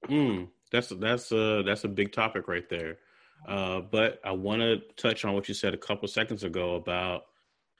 [0.08, 2.98] Mm, that's that's a that's a big topic right there.
[3.48, 7.24] Uh, but I want to touch on what you said a couple seconds ago about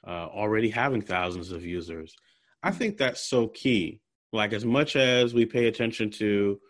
[0.07, 2.15] uh, already having thousands of users.
[2.63, 4.01] I think that's so key.
[4.33, 6.61] Like as much as we pay attention to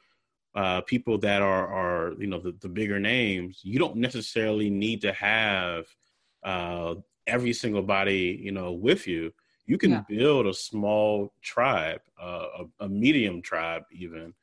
[0.54, 5.00] uh, people that are are you know the, the bigger names, you don't necessarily need
[5.02, 5.86] to have
[6.42, 6.94] uh,
[7.26, 9.32] every single body you know with you.
[9.66, 10.02] You can yeah.
[10.08, 12.46] build a small tribe, uh,
[12.80, 14.34] a, a medium tribe even,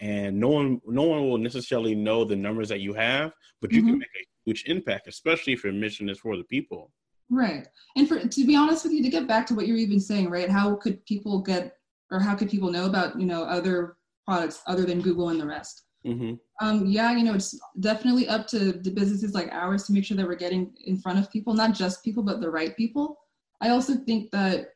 [0.00, 3.80] and no one no one will necessarily know the numbers that you have, but you
[3.80, 3.90] mm-hmm.
[3.90, 6.92] can make a huge impact, especially if your mission is for the people.
[7.30, 7.66] Right.
[7.96, 10.30] And for to be honest with you, to get back to what you're even saying,
[10.30, 10.50] right?
[10.50, 11.76] How could people get
[12.10, 15.46] or how could people know about, you know, other products other than Google and the
[15.46, 15.84] rest?
[16.06, 16.34] Mm-hmm.
[16.64, 20.16] Um, yeah, you know, it's definitely up to the businesses like ours to make sure
[20.16, 23.18] that we're getting in front of people, not just people, but the right people.
[23.60, 24.68] I also think that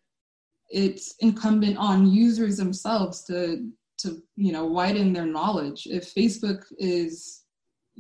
[0.69, 5.87] it's incumbent on users themselves to to you know widen their knowledge.
[5.87, 7.40] If Facebook is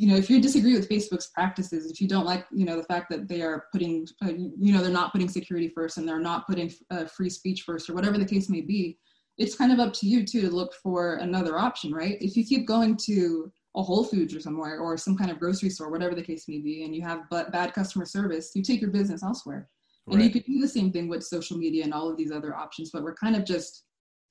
[0.00, 2.84] you know, if you disagree with Facebook's practices, if you don't like, you know, the
[2.84, 6.18] fact that they are putting, uh, you know, they're not putting security first and they're
[6.18, 8.98] not putting uh, free speech first or whatever the case may be,
[9.36, 12.16] it's kind of up to you too to look for another option, right?
[12.22, 15.68] If you keep going to a Whole Foods or somewhere or some kind of grocery
[15.68, 18.90] store, whatever the case may be, and you have bad customer service, you take your
[18.90, 19.68] business elsewhere.
[20.06, 20.14] Right.
[20.14, 22.56] And you could do the same thing with social media and all of these other
[22.56, 23.84] options, but we're kind of just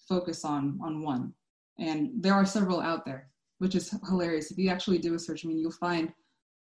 [0.08, 1.32] focused on on one.
[1.78, 3.30] And there are several out there
[3.60, 4.52] which is hilarious.
[4.52, 6.12] If you actually do a search, I mean, you'll find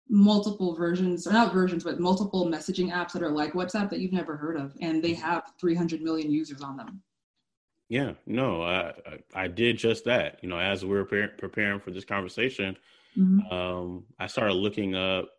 [0.09, 4.13] multiple versions, or not versions, but multiple messaging apps that are like WhatsApp that you've
[4.13, 7.01] never heard of, and they have 300 million users on them.
[7.89, 8.93] Yeah, no, I
[9.33, 10.39] I did just that.
[10.43, 12.77] You know, as we were preparing for this conversation,
[13.17, 13.51] mm-hmm.
[13.51, 15.29] um, I started looking up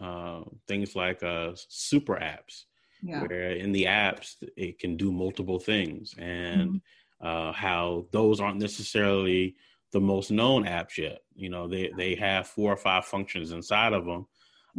[0.00, 2.64] uh, things like uh, super apps,
[3.02, 3.20] yeah.
[3.20, 7.26] where in the apps it can do multiple things, and mm-hmm.
[7.26, 9.56] uh, how those aren't necessarily
[9.92, 11.20] the most known apps yet.
[11.34, 14.26] You know, they they have four or five functions inside of them,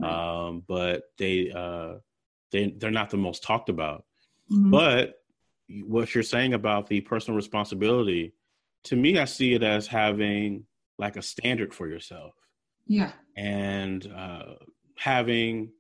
[0.04, 1.96] um, but they uh,
[2.52, 4.06] they they're not the most talked about.
[4.52, 4.72] Mm-hmm.
[4.72, 5.16] But
[5.86, 8.34] what you're saying about the personal responsibility,
[8.86, 10.66] to me, I see it as having
[10.98, 12.34] like a standard for yourself.
[12.88, 14.56] Yeah, and uh,
[14.96, 15.72] having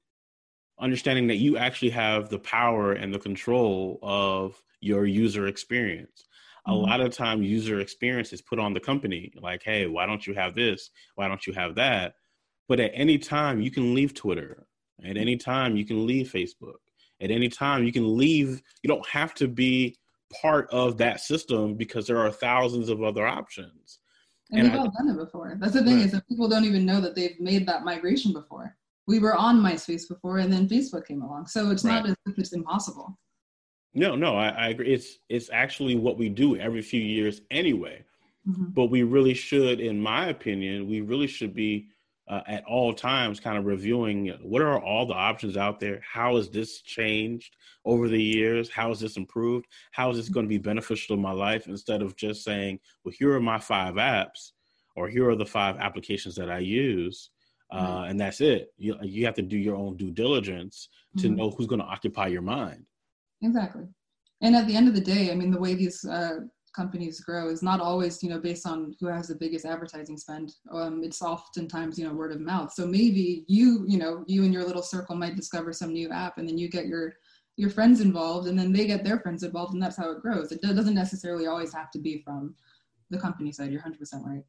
[0.79, 6.25] understanding that you actually have the power and the control of your user experience
[6.67, 6.89] a mm-hmm.
[6.89, 10.33] lot of time user experience is put on the company like hey why don't you
[10.33, 10.91] have this?
[11.15, 12.15] Why don't you have that?
[12.67, 14.67] But at any time you can leave twitter.
[15.03, 16.79] At any time you can leave facebook.
[17.19, 19.97] At any time you can leave you don't have to be
[20.41, 23.99] part of that system because there are thousands of other options.
[24.51, 25.57] And, and we've I, all done it before.
[25.59, 26.05] That's the thing right.
[26.05, 28.75] is that people don't even know that they've made that migration before.
[29.07, 31.47] We were on myspace before and then facebook came along.
[31.47, 32.01] So it's right.
[32.01, 33.17] not as if it's impossible
[33.93, 34.93] no, no, I, I, agree.
[34.93, 38.03] It's it's actually what we do every few years anyway.
[38.47, 38.65] Mm-hmm.
[38.73, 41.89] But we really should, in my opinion, we really should be
[42.27, 46.01] uh, at all times kind of reviewing what are all the options out there.
[46.09, 48.69] How has this changed over the years?
[48.69, 49.67] How has this improved?
[49.91, 51.67] How is this going to be beneficial to my life?
[51.67, 54.53] Instead of just saying, "Well, here are my five apps,"
[54.95, 57.29] or "Here are the five applications that I use."
[57.69, 58.11] Uh, mm-hmm.
[58.11, 58.73] and that's it.
[58.77, 61.35] You you have to do your own due diligence to mm-hmm.
[61.35, 62.85] know who's going to occupy your mind.
[63.41, 63.83] Exactly.
[64.41, 66.39] And at the end of the day, I mean, the way these uh,
[66.75, 70.53] companies grow is not always, you know, based on who has the biggest advertising spend.
[70.71, 72.73] Um, it's oftentimes, you know, word of mouth.
[72.73, 76.37] So maybe you, you know, you and your little circle might discover some new app,
[76.37, 77.13] and then you get your
[77.57, 80.51] your friends involved, and then they get their friends involved, and that's how it grows.
[80.51, 82.55] It doesn't necessarily always have to be from
[83.09, 83.71] the company side.
[83.71, 84.43] You're 100% right.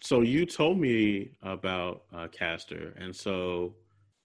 [0.00, 3.74] So you told me about uh, Caster, and so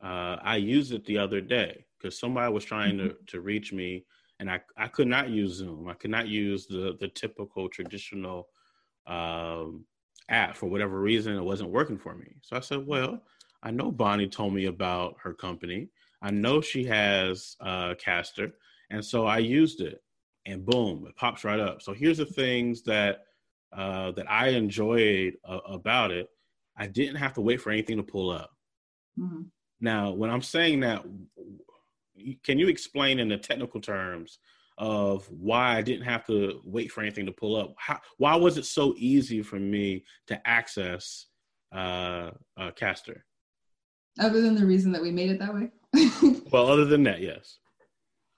[0.01, 3.07] uh, I used it the other day because somebody was trying mm-hmm.
[3.07, 4.05] to, to reach me
[4.39, 5.87] and I, I could not use Zoom.
[5.87, 8.49] I could not use the, the typical traditional
[9.07, 9.85] um,
[10.29, 11.35] app for whatever reason.
[11.35, 12.35] It wasn't working for me.
[12.41, 13.21] So I said, well,
[13.61, 15.89] I know Bonnie told me about her company.
[16.21, 18.51] I know she has uh, Caster.
[18.89, 20.03] And so I used it
[20.45, 21.81] and boom, it pops right up.
[21.81, 23.21] So here's the things that
[23.71, 26.27] uh, that I enjoyed uh, about it.
[26.77, 28.51] I didn't have to wait for anything to pull up.
[29.17, 29.43] Mm-hmm.
[29.81, 31.03] Now, when I'm saying that,
[32.43, 34.39] can you explain in the technical terms
[34.78, 37.73] of why I didn't have to wait for anything to pull up?
[37.78, 41.28] How, why was it so easy for me to access
[41.73, 43.26] uh, uh, Caster?
[44.19, 45.69] Other than the reason that we made it that way.
[46.52, 47.58] well, other than that, yes.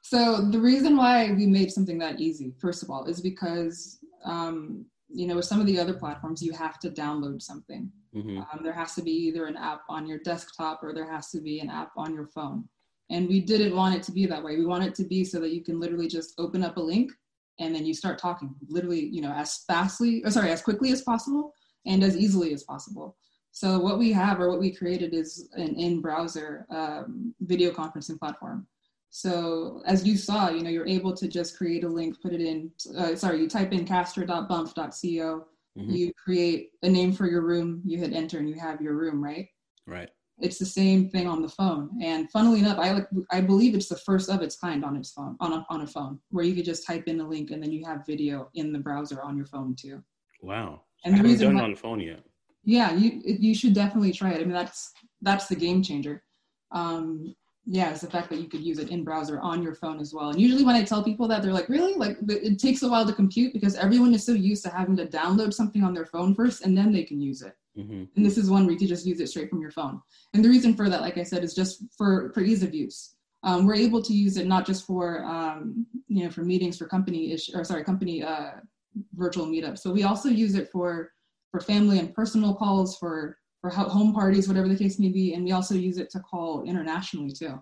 [0.01, 4.85] So the reason why we made something that easy, first of all, is because um,
[5.09, 7.91] you know with some of the other platforms you have to download something.
[8.15, 8.37] Mm-hmm.
[8.37, 11.41] Um, there has to be either an app on your desktop or there has to
[11.41, 12.69] be an app on your phone.
[13.09, 14.57] And we didn't want it to be that way.
[14.57, 17.11] We want it to be so that you can literally just open up a link
[17.59, 21.01] and then you start talking literally, you know, as fastly, or sorry, as quickly as
[21.01, 21.53] possible
[21.85, 23.15] and as easily as possible.
[23.51, 28.67] So what we have or what we created is an in-browser um, video conferencing platform.
[29.11, 32.41] So as you saw, you know, you're able to just create a link, put it
[32.41, 35.89] in, uh, sorry, you type in caster.bump.co, mm-hmm.
[35.89, 39.23] you create a name for your room, you hit enter and you have your room,
[39.23, 39.47] right?
[39.87, 41.89] Right it's the same thing on the phone.
[42.01, 45.11] And funnily enough, I like I believe it's the first of its kind on its
[45.11, 47.61] phone on a, on a phone where you could just type in a link and
[47.61, 50.03] then you have video in the browser on your phone too.
[50.41, 50.81] Wow!
[51.03, 52.23] And I the haven't done why, it on the phone yet.
[52.63, 54.41] Yeah, you you should definitely try it.
[54.41, 54.91] I mean, that's
[55.21, 56.23] that's the game changer.
[56.71, 57.33] Um,
[57.67, 60.13] yeah, it's the fact that you could use it in browser on your phone as
[60.13, 60.29] well.
[60.29, 61.95] And usually when I tell people that, they're like, really?
[61.95, 65.07] Like it takes a while to compute because everyone is so used to having to
[65.07, 67.55] download something on their phone first and then they can use it.
[67.77, 68.03] Mm-hmm.
[68.15, 70.01] And this is one where you can just use it straight from your phone.
[70.33, 73.15] And the reason for that, like I said, is just for, for ease of use.
[73.43, 76.87] Um, we're able to use it not just for, um, you know, for meetings for
[76.87, 78.51] company ish, or sorry, company uh,
[79.13, 81.11] virtual meetups, So we also use it for,
[81.51, 85.33] for family and personal calls, for, for home parties, whatever the case may be.
[85.33, 87.61] And we also use it to call internationally too.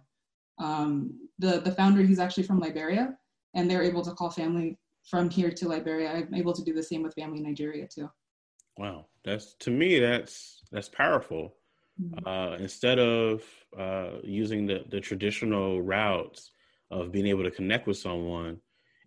[0.60, 3.18] Um, the the founder, he's actually from Liberia,
[3.56, 4.78] and they're able to call family
[5.10, 6.12] from here to Liberia.
[6.12, 8.10] I'm able to do the same with family in Nigeria too.
[8.78, 11.56] Wow, that's to me that's that's powerful.
[12.02, 12.28] Mm-hmm.
[12.28, 13.44] Uh, instead of
[13.78, 16.52] uh, using the the traditional routes
[16.92, 18.60] of being able to connect with someone,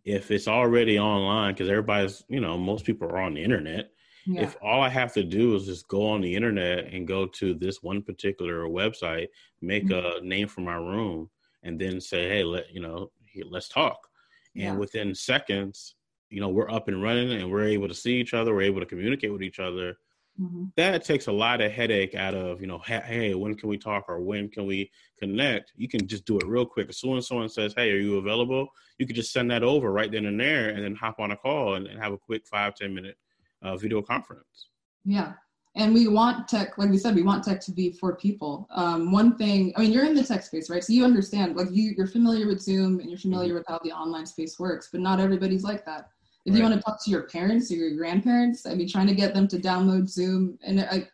[0.05, 3.91] if it's already online, because everybody's you know most people are on the internet.
[4.29, 4.43] Yeah.
[4.43, 7.55] If all I have to do is just go on the internet and go to
[7.55, 9.29] this one particular website,
[9.63, 10.25] make mm-hmm.
[10.25, 11.31] a name for my room,
[11.63, 13.11] and then say, "Hey, let you know,
[13.51, 14.09] let's talk."
[14.55, 14.71] Yeah.
[14.71, 15.95] And within seconds,
[16.31, 18.55] you know, we're up and running, and we're able to see each other.
[18.55, 19.97] We're able to communicate with each other.
[20.41, 20.65] Mm-hmm.
[20.77, 22.79] That takes a lot of headache out of you know.
[22.79, 25.73] Hey, when can we talk or when can we connect?
[25.77, 26.89] You can just do it real quick.
[26.91, 28.69] As soon as someone says, "Hey, are you available?"
[28.99, 31.37] You could just send that over right then and there, and then hop on a
[31.37, 33.17] call and, and have a quick five ten minute
[33.63, 34.69] uh, video conference.
[35.05, 35.33] Yeah,
[35.77, 39.13] and we want tech like we said we want tech to be for people um,
[39.13, 41.95] one thing i mean you're in the tech space right so you understand like you,
[41.97, 43.59] you're familiar with zoom and you're familiar mm-hmm.
[43.59, 46.09] with how the online space works but not everybody's like that
[46.47, 46.59] if right.
[46.59, 49.35] you want to talk to your parents or your grandparents i mean trying to get
[49.35, 51.07] them to download zoom and i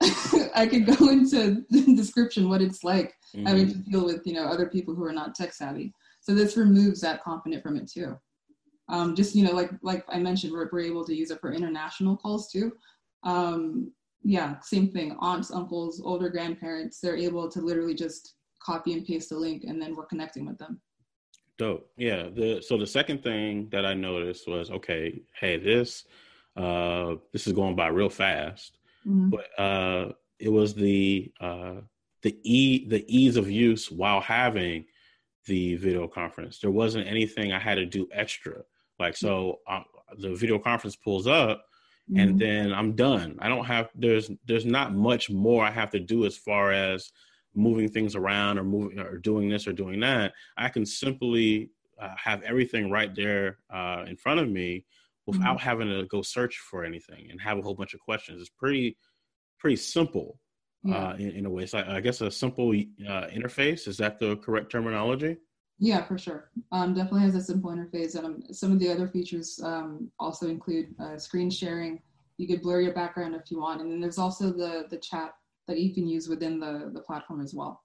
[0.54, 3.46] i could go into the description what it's like mm-hmm.
[3.46, 6.56] having to deal with you know other people who are not tech savvy so this
[6.56, 8.16] removes that component from it too
[8.90, 11.52] um, just you know like like i mentioned we're, we're able to use it for
[11.52, 12.72] international calls too
[13.24, 13.92] um,
[14.22, 15.16] yeah, same thing.
[15.20, 19.80] Aunts, uncles, older grandparents, they're able to literally just copy and paste the link and
[19.80, 20.80] then we're connecting with them.
[21.58, 21.90] Dope.
[21.96, 22.28] Yeah.
[22.32, 26.04] The so the second thing that I noticed was okay, hey, this
[26.56, 28.78] uh this is going by real fast.
[29.06, 29.30] Mm-hmm.
[29.30, 31.74] But uh it was the uh
[32.22, 34.84] the e the ease of use while having
[35.46, 36.60] the video conference.
[36.60, 38.62] There wasn't anything I had to do extra.
[39.00, 39.82] Like so uh,
[40.16, 41.64] the video conference pulls up
[42.08, 42.20] mm-hmm.
[42.20, 43.36] and then I'm done.
[43.40, 47.10] I don't have there's there's not much more I have to do as far as
[47.58, 50.32] moving things around or moving or doing this or doing that.
[50.56, 54.84] I can simply uh, have everything right there uh, in front of me
[55.26, 55.68] without mm-hmm.
[55.68, 58.40] having to go search for anything and have a whole bunch of questions.
[58.40, 58.96] It's pretty
[59.58, 60.38] pretty simple
[60.84, 61.08] yeah.
[61.08, 61.66] uh, in, in, a way.
[61.66, 65.36] So I, I guess a simple uh, interface is that the correct terminology?
[65.80, 66.50] Yeah, for sure.
[66.72, 70.48] Um, definitely has a simple interface, and um, some of the other features um, also
[70.48, 72.00] include uh, screen sharing.
[72.36, 75.34] You could blur your background if you want, and then there's also the the chat
[75.68, 77.82] that you can use within the the platform as well.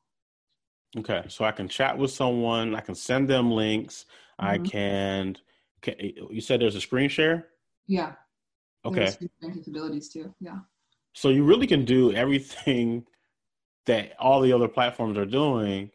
[0.97, 2.75] Okay, so I can chat with someone.
[2.75, 4.05] I can send them links.
[4.41, 4.49] Mm-hmm.
[4.49, 5.38] I can,
[5.81, 5.95] can.
[5.99, 7.47] You said there's a screen share.
[7.88, 8.13] Yeah.
[8.86, 9.11] Okay.
[9.41, 10.34] capabilities too.
[10.39, 10.57] Yeah.
[11.13, 13.05] So you really can do everything
[13.86, 15.91] that all the other platforms are doing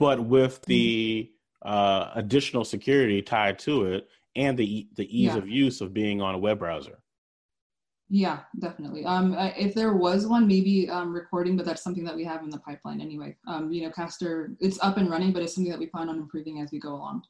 [0.00, 1.30] but with the
[1.62, 5.36] uh, additional security tied to it and the the ease yeah.
[5.36, 6.99] of use of being on a web browser.
[8.12, 9.04] Yeah, definitely.
[9.04, 12.50] Um, if there was one, maybe um, recording, but that's something that we have in
[12.50, 13.36] the pipeline anyway.
[13.46, 16.18] Um, you know, Caster, it's up and running, but it's something that we plan on
[16.18, 17.22] improving as we go along.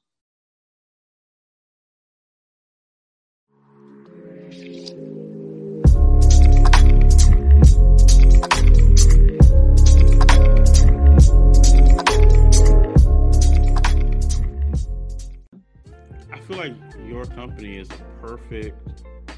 [16.32, 16.72] I feel like
[17.06, 17.88] your company is
[18.22, 18.78] perfect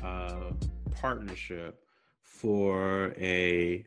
[0.04, 0.52] uh,
[1.02, 1.80] partnership
[2.22, 3.84] for a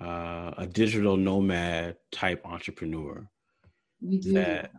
[0.00, 3.28] uh, a digital nomad type entrepreneur.
[4.00, 4.34] We do.
[4.34, 4.70] That,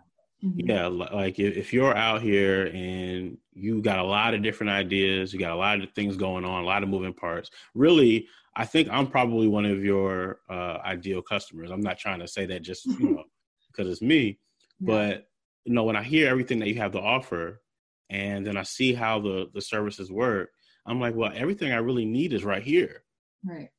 [0.44, 0.70] mm-hmm.
[0.70, 5.40] Yeah, like if you're out here and you got a lot of different ideas, you
[5.40, 7.50] got a lot of things going on, a lot of moving parts.
[7.76, 11.70] Really, I think I'm probably one of your uh, ideal customers.
[11.70, 13.24] I'm not trying to say that just you know
[13.68, 14.40] because it's me,
[14.80, 14.86] yeah.
[14.88, 15.28] but
[15.66, 17.62] you know, when I hear everything that you have to offer,
[18.10, 20.52] and then I see how the the services work,
[20.86, 23.04] I'm like, well, everything I really need is right here.
[23.46, 23.70] Right.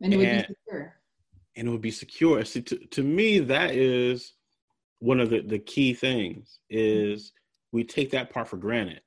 [0.00, 0.94] And it and, would be secure.
[1.56, 2.44] And it would be secure.
[2.44, 4.34] See, to, to me, that is
[4.98, 7.32] one of the, the key things is
[7.72, 9.00] we take that part for granted.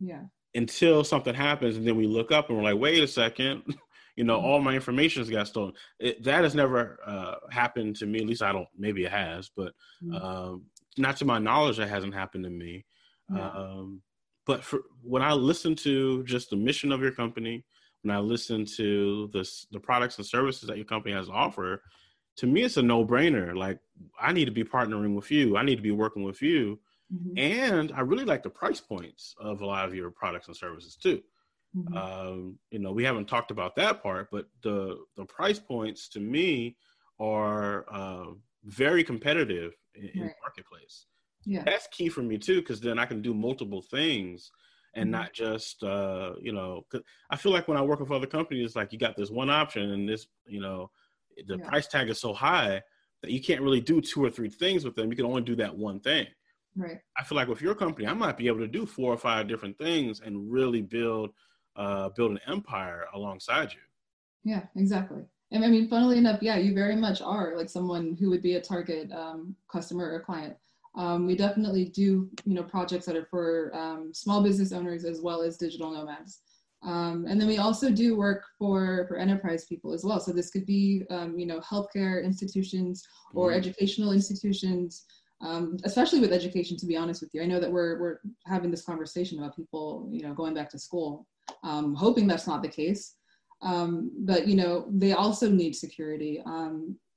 [0.00, 0.22] Yeah.
[0.54, 3.62] Until something happens and then we look up and we're like, wait a second,
[4.16, 4.46] you know, mm-hmm.
[4.46, 5.72] all my information has got stolen.
[5.98, 8.20] It, that has never uh, happened to me.
[8.20, 10.14] At least I don't, maybe it has, but mm-hmm.
[10.14, 10.64] um,
[10.98, 12.84] not to my knowledge, that hasn't happened to me.
[13.30, 14.02] Um,
[14.46, 17.64] but for when I listen to just the mission of your company,
[18.02, 21.82] when I listen to the the products and services that your company has to offer,
[22.36, 23.56] to me it's a no brainer.
[23.56, 23.78] Like
[24.20, 25.56] I need to be partnering with you.
[25.56, 26.78] I need to be working with you.
[27.12, 27.38] Mm-hmm.
[27.38, 30.96] And I really like the price points of a lot of your products and services
[30.96, 31.22] too.
[31.76, 31.96] Mm-hmm.
[31.96, 36.20] Um, you know, we haven't talked about that part, but the the price points to
[36.20, 36.76] me
[37.20, 38.32] are uh,
[38.64, 40.14] very competitive in, right.
[40.14, 41.06] in the marketplace.
[41.44, 41.62] Yeah.
[41.64, 44.50] That's key for me too, because then I can do multiple things
[44.94, 45.20] and mm-hmm.
[45.20, 46.84] not just uh, you know.
[47.30, 49.90] I feel like when I work with other companies, like you got this one option,
[49.90, 50.90] and this you know,
[51.46, 51.68] the yeah.
[51.68, 52.82] price tag is so high
[53.22, 55.10] that you can't really do two or three things with them.
[55.10, 56.26] You can only do that one thing.
[56.74, 56.98] Right.
[57.16, 59.46] I feel like with your company, I might be able to do four or five
[59.46, 61.30] different things and really build
[61.76, 63.80] uh, build an empire alongside you.
[64.44, 65.22] Yeah, exactly.
[65.52, 68.54] And I mean, funnily enough, yeah, you very much are like someone who would be
[68.54, 70.56] a target um, customer or client.
[70.94, 75.20] Um, we definitely do, you know, projects that are for um, small business owners as
[75.20, 76.40] well as digital nomads.
[76.84, 80.20] Um, and then we also do work for, for enterprise people as well.
[80.20, 83.58] So this could be, um, you know, healthcare institutions or mm-hmm.
[83.58, 85.04] educational institutions,
[85.40, 87.42] um, especially with education, to be honest with you.
[87.42, 90.78] I know that we're, we're having this conversation about people, you know, going back to
[90.78, 91.26] school,
[91.62, 93.14] um, hoping that's not the case.
[93.62, 96.42] Um, but, you know, they also need security.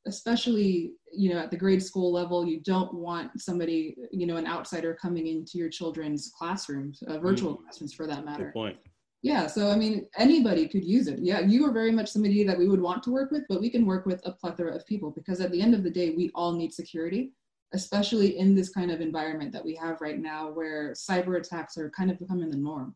[0.08, 4.46] Especially you know at the grade school level you don't want somebody you know an
[4.48, 7.64] outsider coming into your children's classrooms uh, virtual mm.
[7.64, 8.46] classrooms for that matter.
[8.46, 8.78] Good point.
[9.22, 11.20] Yeah so i mean anybody could use it.
[11.20, 13.70] Yeah you are very much somebody that we would want to work with but we
[13.70, 16.32] can work with a plethora of people because at the end of the day we
[16.36, 17.32] all need security
[17.74, 21.90] especially in this kind of environment that we have right now where cyber attacks are
[21.90, 22.96] kind of becoming the norm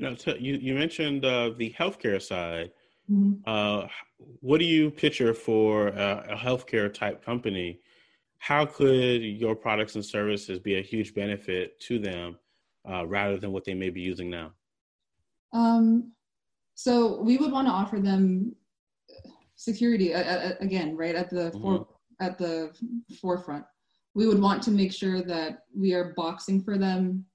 [0.00, 2.70] now you, you mentioned uh, the healthcare side
[3.10, 3.34] mm-hmm.
[3.46, 3.86] uh,
[4.40, 7.80] what do you picture for a, a healthcare type company
[8.40, 12.38] how could your products and services be a huge benefit to them
[12.90, 14.52] uh, rather than what they may be using now?
[15.52, 16.12] Um,
[16.74, 18.56] so we would want to offer them
[19.56, 21.60] security uh, again, right at the mm-hmm.
[21.60, 21.86] for,
[22.20, 22.74] at the
[23.20, 23.64] forefront.
[24.14, 27.26] We would want to make sure that we are boxing for them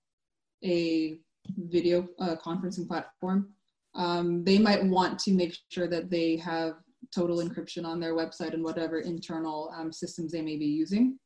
[0.64, 1.20] a
[1.58, 3.50] video uh, conferencing platform.
[3.96, 6.74] Um, they might want to make sure that they have
[7.14, 11.18] total encryption on their website and whatever internal um, systems they may be using.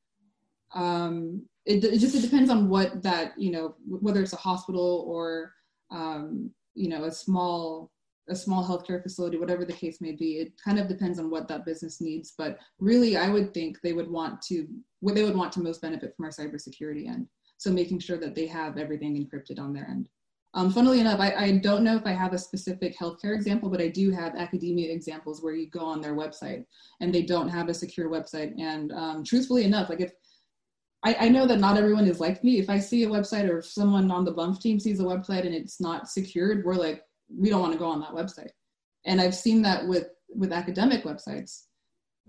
[0.76, 5.06] Um, it, it, just it depends on what that you know whether it's a hospital
[5.08, 5.54] or
[5.92, 7.92] um, you know a small
[8.30, 10.34] a small healthcare facility, whatever the case may be.
[10.34, 13.94] It kind of depends on what that business needs, but really, I would think they
[13.94, 14.68] would want to
[15.00, 17.28] what they would want to most benefit from our cybersecurity end.
[17.60, 20.10] So making sure that they have everything encrypted on their end.
[20.55, 23.82] Um, funnily enough, I, I, don't know if I have a specific healthcare example, but
[23.82, 26.66] I do have academia examples where you go on their website
[27.01, 28.60] and they don't have a secure website.
[28.60, 30.12] And um, truthfully enough, like if
[31.03, 33.60] I, I, know that not everyone is like me, if I see a website or
[33.60, 37.03] if someone on the bump team sees a website and it's not secured, we're like,
[37.30, 38.49] we don't want to go on that website.
[39.05, 41.66] And I've seen that with with academic websites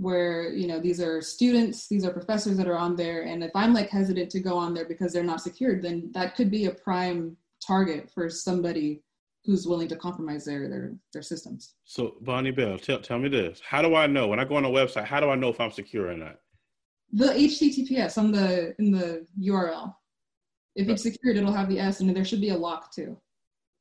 [0.01, 3.51] where you know these are students these are professors that are on there and if
[3.55, 6.67] i'm like hesitant to go on there because they're not secured then that could be
[6.67, 9.03] a prime target for somebody
[9.45, 11.75] who's willing to compromise their their their systems.
[11.85, 14.65] So Bonnie Bell, tell tell me this: How do I know when I go on
[14.65, 15.05] a website?
[15.05, 16.37] How do I know if I'm secure or not?
[17.13, 19.95] The HTTPS on the in the URL.
[20.77, 23.19] If it's secured, it'll have the S, and there should be a lock too.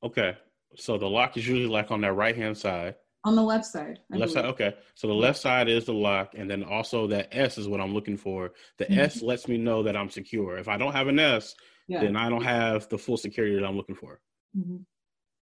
[0.04, 0.36] Okay,
[0.76, 2.96] so the lock is usually like on that right hand side.
[3.26, 4.00] On the left side.
[4.14, 4.46] I left believe.
[4.46, 4.46] side.
[4.46, 7.82] Okay, so the left side is the lock, and then also that S is what
[7.82, 8.54] I'm looking for.
[8.78, 9.00] The mm-hmm.
[9.00, 10.58] S lets me know that I'm secure.
[10.58, 11.54] If I don't have an S,
[11.88, 12.02] yeah.
[12.02, 14.22] then I don't have the full security that I'm looking for.
[14.58, 14.78] Mm-hmm.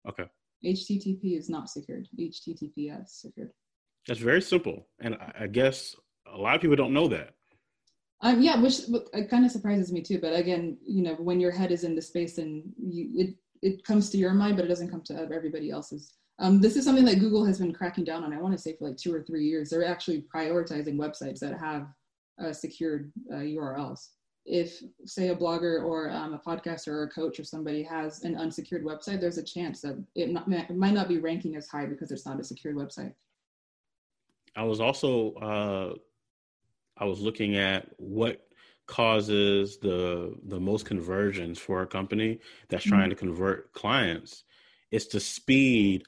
[0.09, 0.25] Okay.
[0.65, 2.07] HTTP is not secured.
[2.19, 3.51] HTTPS secured.
[4.07, 5.95] That's very simple, and I guess
[6.27, 7.33] a lot of people don't know that.
[8.21, 8.81] Um, yeah, which
[9.13, 10.19] it kind of surprises me too.
[10.19, 13.85] But again, you know, when your head is in the space and you, it it
[13.85, 16.13] comes to your mind, but it doesn't come to everybody else's.
[16.43, 18.33] Um, this is something that Google has been cracking down on.
[18.33, 21.57] I want to say for like two or three years, they're actually prioritizing websites that
[21.57, 21.87] have
[22.43, 24.09] uh, secured uh, URLs
[24.45, 28.35] if say a blogger or um, a podcaster or a coach or somebody has an
[28.35, 31.85] unsecured website there's a chance that it, not, it might not be ranking as high
[31.85, 33.13] because it's not a secured website
[34.55, 35.93] i was also uh,
[36.97, 38.45] i was looking at what
[38.85, 42.37] causes the the most conversions for a company
[42.67, 43.11] that's trying mm-hmm.
[43.11, 44.43] to convert clients
[44.91, 46.03] it's the speed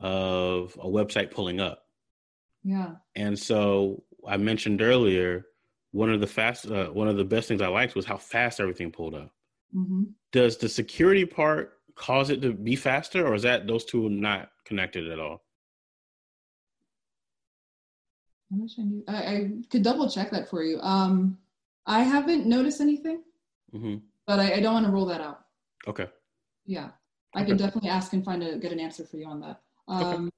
[0.00, 1.84] of a website pulling up
[2.62, 5.44] yeah and so i mentioned earlier
[5.92, 8.60] one of the fast uh, one of the best things I liked was how fast
[8.60, 9.32] everything pulled up.
[9.74, 10.04] Mm-hmm.
[10.32, 14.50] Does the security part cause it to be faster, or is that those two not
[14.64, 15.42] connected at all?
[18.52, 19.04] I wish I knew.
[19.08, 20.80] I, I could double check that for you.
[20.80, 21.38] Um,
[21.86, 23.22] I haven't noticed anything,
[23.74, 23.96] mm-hmm.
[24.26, 25.40] but I, I, don't want to rule that out.
[25.86, 26.06] Okay.
[26.64, 26.90] Yeah,
[27.34, 27.48] I okay.
[27.48, 29.60] can definitely ask and find a get an answer for you on that.
[29.88, 30.30] Um, okay.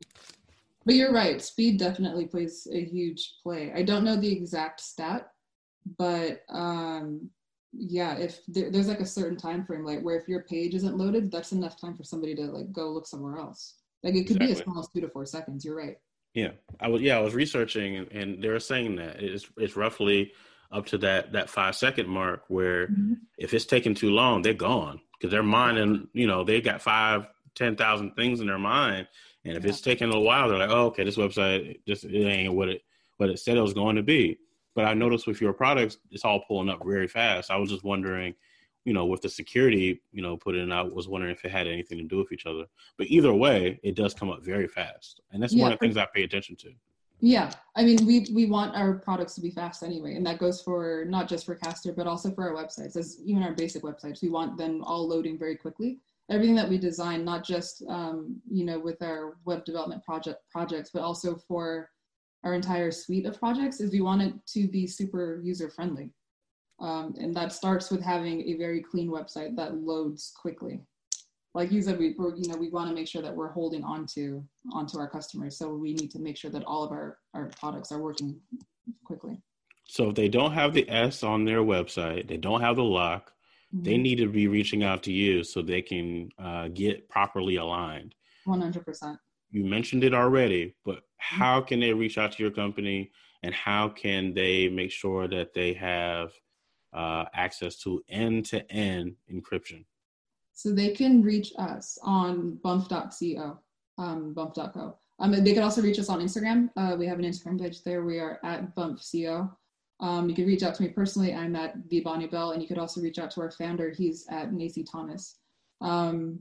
[0.86, 1.42] But you're right.
[1.42, 3.72] Speed definitely plays a huge play.
[3.74, 5.30] I don't know the exact stat,
[5.98, 7.30] but um
[7.72, 10.98] yeah if there, there's like a certain time frame like where if your page isn't
[10.98, 14.42] loaded that's enough time for somebody to like go look somewhere else like it could
[14.42, 14.46] exactly.
[14.46, 15.96] be as small as two to four seconds you're right
[16.34, 19.76] yeah i was yeah i was researching and, and they were saying that it's it's
[19.76, 20.32] roughly
[20.72, 23.14] up to that that five second mark where mm-hmm.
[23.38, 26.08] if it's taking too long, they're gone because they're minding.
[26.12, 29.08] You know, they got five, ten thousand things in their mind,
[29.44, 29.70] and if yeah.
[29.70, 32.82] it's taking a while, they're like, "Oh, okay, this website just it ain't what it
[33.16, 34.38] what it said it was going to be."
[34.74, 37.50] But I noticed with your products, it's all pulling up very fast.
[37.50, 38.34] I was just wondering,
[38.84, 41.66] you know, with the security, you know, put in, I was wondering if it had
[41.66, 42.66] anything to do with each other.
[42.96, 45.86] But either way, it does come up very fast, and that's yeah, one of the
[45.86, 46.72] things I pay attention to.
[47.22, 50.62] Yeah, I mean, we we want our products to be fast anyway, and that goes
[50.62, 54.22] for not just for Caster, but also for our websites, as even our basic websites.
[54.22, 55.98] We want them all loading very quickly.
[56.30, 60.90] Everything that we design, not just um, you know with our web development project projects,
[60.92, 61.90] but also for
[62.44, 66.10] our entire suite of projects, is we want it to be super user friendly,
[66.80, 70.80] um, and that starts with having a very clean website that loads quickly
[71.54, 74.06] like you said, we you know we want to make sure that we're holding on
[74.14, 75.58] to onto our customers.
[75.58, 78.40] So we need to make sure that all of our our products are working
[79.04, 79.40] quickly.
[79.86, 83.32] So if they don't have the S on their website, they don't have the lock.
[83.74, 83.84] Mm-hmm.
[83.84, 88.14] They need to be reaching out to you so they can uh, get properly aligned.
[88.44, 89.18] One hundred percent.
[89.50, 91.38] You mentioned it already, but mm-hmm.
[91.40, 93.10] how can they reach out to your company,
[93.42, 96.32] and how can they make sure that they have
[96.92, 99.84] uh, access to end-to-end encryption?
[100.52, 103.58] So they can reach us on bump.co,
[103.98, 104.96] um, bump.co.
[105.20, 106.70] Um, they can also reach us on Instagram.
[106.76, 108.04] Uh, we have an Instagram page there.
[108.04, 109.50] We are at bumpco.
[110.00, 111.34] Um, you can reach out to me personally.
[111.34, 113.90] I'm at the Bonnie Bell, and you could also reach out to our founder.
[113.90, 115.38] He's at Nacy Thomas.
[115.80, 116.40] Um,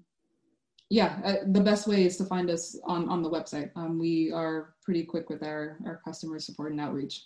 [0.89, 3.69] yeah, uh, the best way is to find us on, on the website.
[3.75, 7.21] Um, we are pretty quick with our, our customer support and outreach.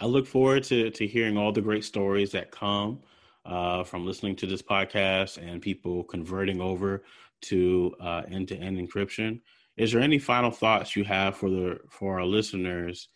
[0.00, 3.00] I look forward to, to hearing all the great stories that come
[3.44, 7.02] uh, from listening to this podcast and people converting over
[7.42, 9.40] to uh, end-to-end encryption.
[9.76, 13.08] Is there any final thoughts you have for the for our listeners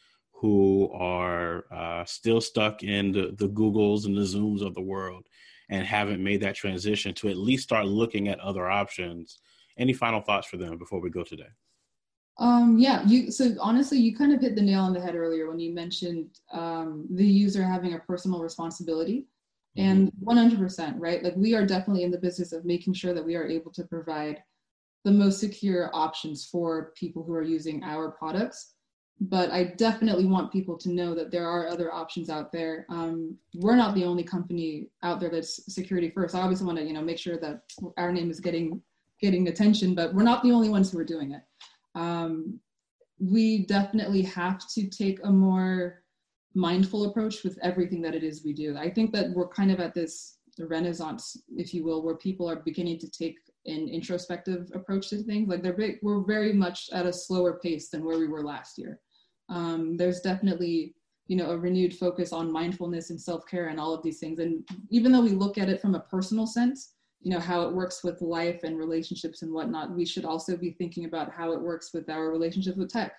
[0.44, 5.26] who are uh, still stuck in the, the Googles and the Zooms of the world
[5.70, 9.38] and haven't made that transition to at least start looking at other options?
[9.78, 11.48] Any final thoughts for them before we go today?
[12.36, 15.48] Um, yeah, you so honestly, you kind of hit the nail on the head earlier
[15.48, 19.24] when you mentioned um, the user having a personal responsibility.
[19.78, 21.24] And 100%, right?
[21.24, 23.84] Like we are definitely in the business of making sure that we are able to
[23.84, 24.42] provide
[25.04, 28.73] the most secure options for people who are using our products.
[29.20, 32.84] But I definitely want people to know that there are other options out there.
[32.88, 36.34] Um, we're not the only company out there that's security first.
[36.34, 37.62] I obviously want to, you know, make sure that
[37.96, 38.82] our name is getting
[39.20, 41.42] getting attention, but we're not the only ones who are doing it.
[41.94, 42.60] Um,
[43.18, 46.02] we definitely have to take a more
[46.54, 48.76] mindful approach with everything that it is we do.
[48.76, 52.56] I think that we're kind of at this renaissance, if you will, where people are
[52.56, 53.36] beginning to take
[53.66, 55.48] an introspective approach to things.
[55.48, 58.78] Like they're big, we're very much at a slower pace than where we were last
[58.78, 59.00] year.
[59.48, 60.94] Um, there's definitely
[61.26, 64.62] you know a renewed focus on mindfulness and self-care and all of these things and
[64.90, 66.92] even though we look at it from a personal sense
[67.22, 70.72] you know how it works with life and relationships and whatnot we should also be
[70.72, 73.14] thinking about how it works with our relationships with tech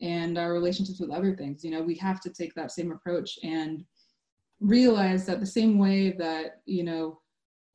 [0.00, 1.64] and our relationships with other things.
[1.64, 3.84] You know, we have to take that same approach and
[4.60, 7.20] realize that the same way that, you know,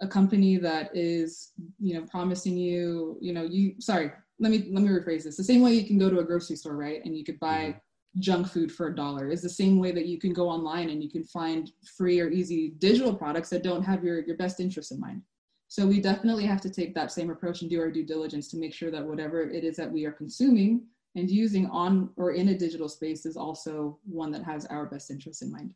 [0.01, 4.83] a company that is, you know, promising you, you know, you sorry, let me let
[4.83, 5.37] me rephrase this.
[5.37, 7.01] The same way you can go to a grocery store, right?
[7.05, 7.77] And you could buy mm-hmm.
[8.19, 9.29] Junk food for a dollar.
[9.29, 12.29] Is the same way that you can go online and you can find free or
[12.29, 15.21] easy digital products that don't have your, your best interest in mind.
[15.67, 18.57] So we definitely have to take that same approach and do our due diligence to
[18.57, 20.85] make sure that whatever it is that we are consuming
[21.15, 25.09] and using on or in a digital space is also one that has our best
[25.09, 25.73] interests in mind.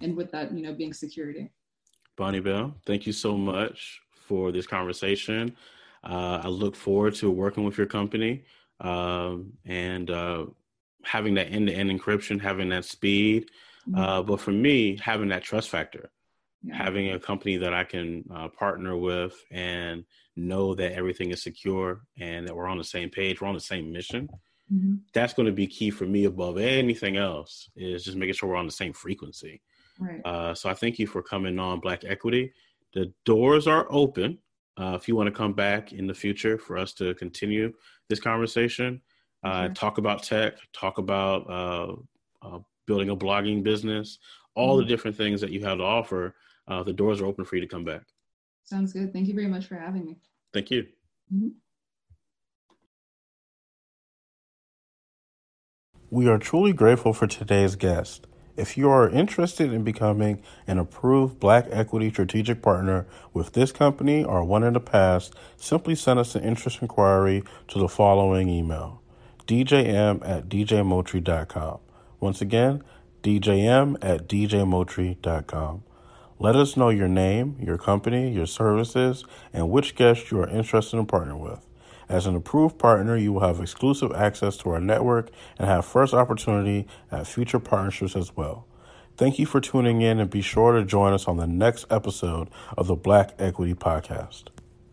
[0.00, 1.50] And with that you know being security.
[2.16, 5.54] Bonnie bell thank you so much for this conversation.
[6.04, 8.44] Uh, i look forward to working with your company
[8.80, 10.46] um, and uh,
[11.06, 13.50] having that end-to-end encryption having that speed
[13.88, 13.98] mm-hmm.
[13.98, 16.10] uh, but for me having that trust factor
[16.62, 16.76] yeah.
[16.76, 20.04] having a company that i can uh, partner with and
[20.36, 23.60] know that everything is secure and that we're on the same page we're on the
[23.60, 24.28] same mission
[24.72, 24.96] Mm-hmm.
[25.12, 28.56] That's going to be key for me above anything else is just making sure we're
[28.56, 29.62] on the same frequency.
[29.98, 30.20] Right.
[30.24, 32.52] Uh, so I thank you for coming on Black Equity.
[32.94, 34.38] The doors are open.
[34.78, 37.72] Uh, if you want to come back in the future for us to continue
[38.08, 39.00] this conversation,
[39.42, 41.94] uh, talk about tech, talk about uh,
[42.42, 44.18] uh, building a blogging business,
[44.54, 44.82] all mm-hmm.
[44.82, 46.34] the different things that you have to offer,
[46.68, 48.02] uh, the doors are open for you to come back.
[48.64, 49.12] Sounds good.
[49.12, 50.16] Thank you very much for having me.
[50.52, 50.86] Thank you.
[51.32, 51.48] Mm-hmm.
[56.10, 58.26] We are truly grateful for today's guest.
[58.56, 64.24] If you are interested in becoming an approved Black Equity strategic partner with this company
[64.24, 69.02] or one in the past, simply send us an interest inquiry to the following email
[69.46, 71.78] djm at djmoultrie.com.
[72.20, 72.82] Once again,
[73.22, 75.82] djm at djmoultrie.com.
[76.38, 80.98] Let us know your name, your company, your services, and which guest you are interested
[80.98, 81.66] in partnering with.
[82.08, 86.14] As an approved partner, you will have exclusive access to our network and have first
[86.14, 88.66] opportunity at future partnerships as well.
[89.16, 92.48] Thank you for tuning in and be sure to join us on the next episode
[92.76, 94.55] of the Black Equity Podcast.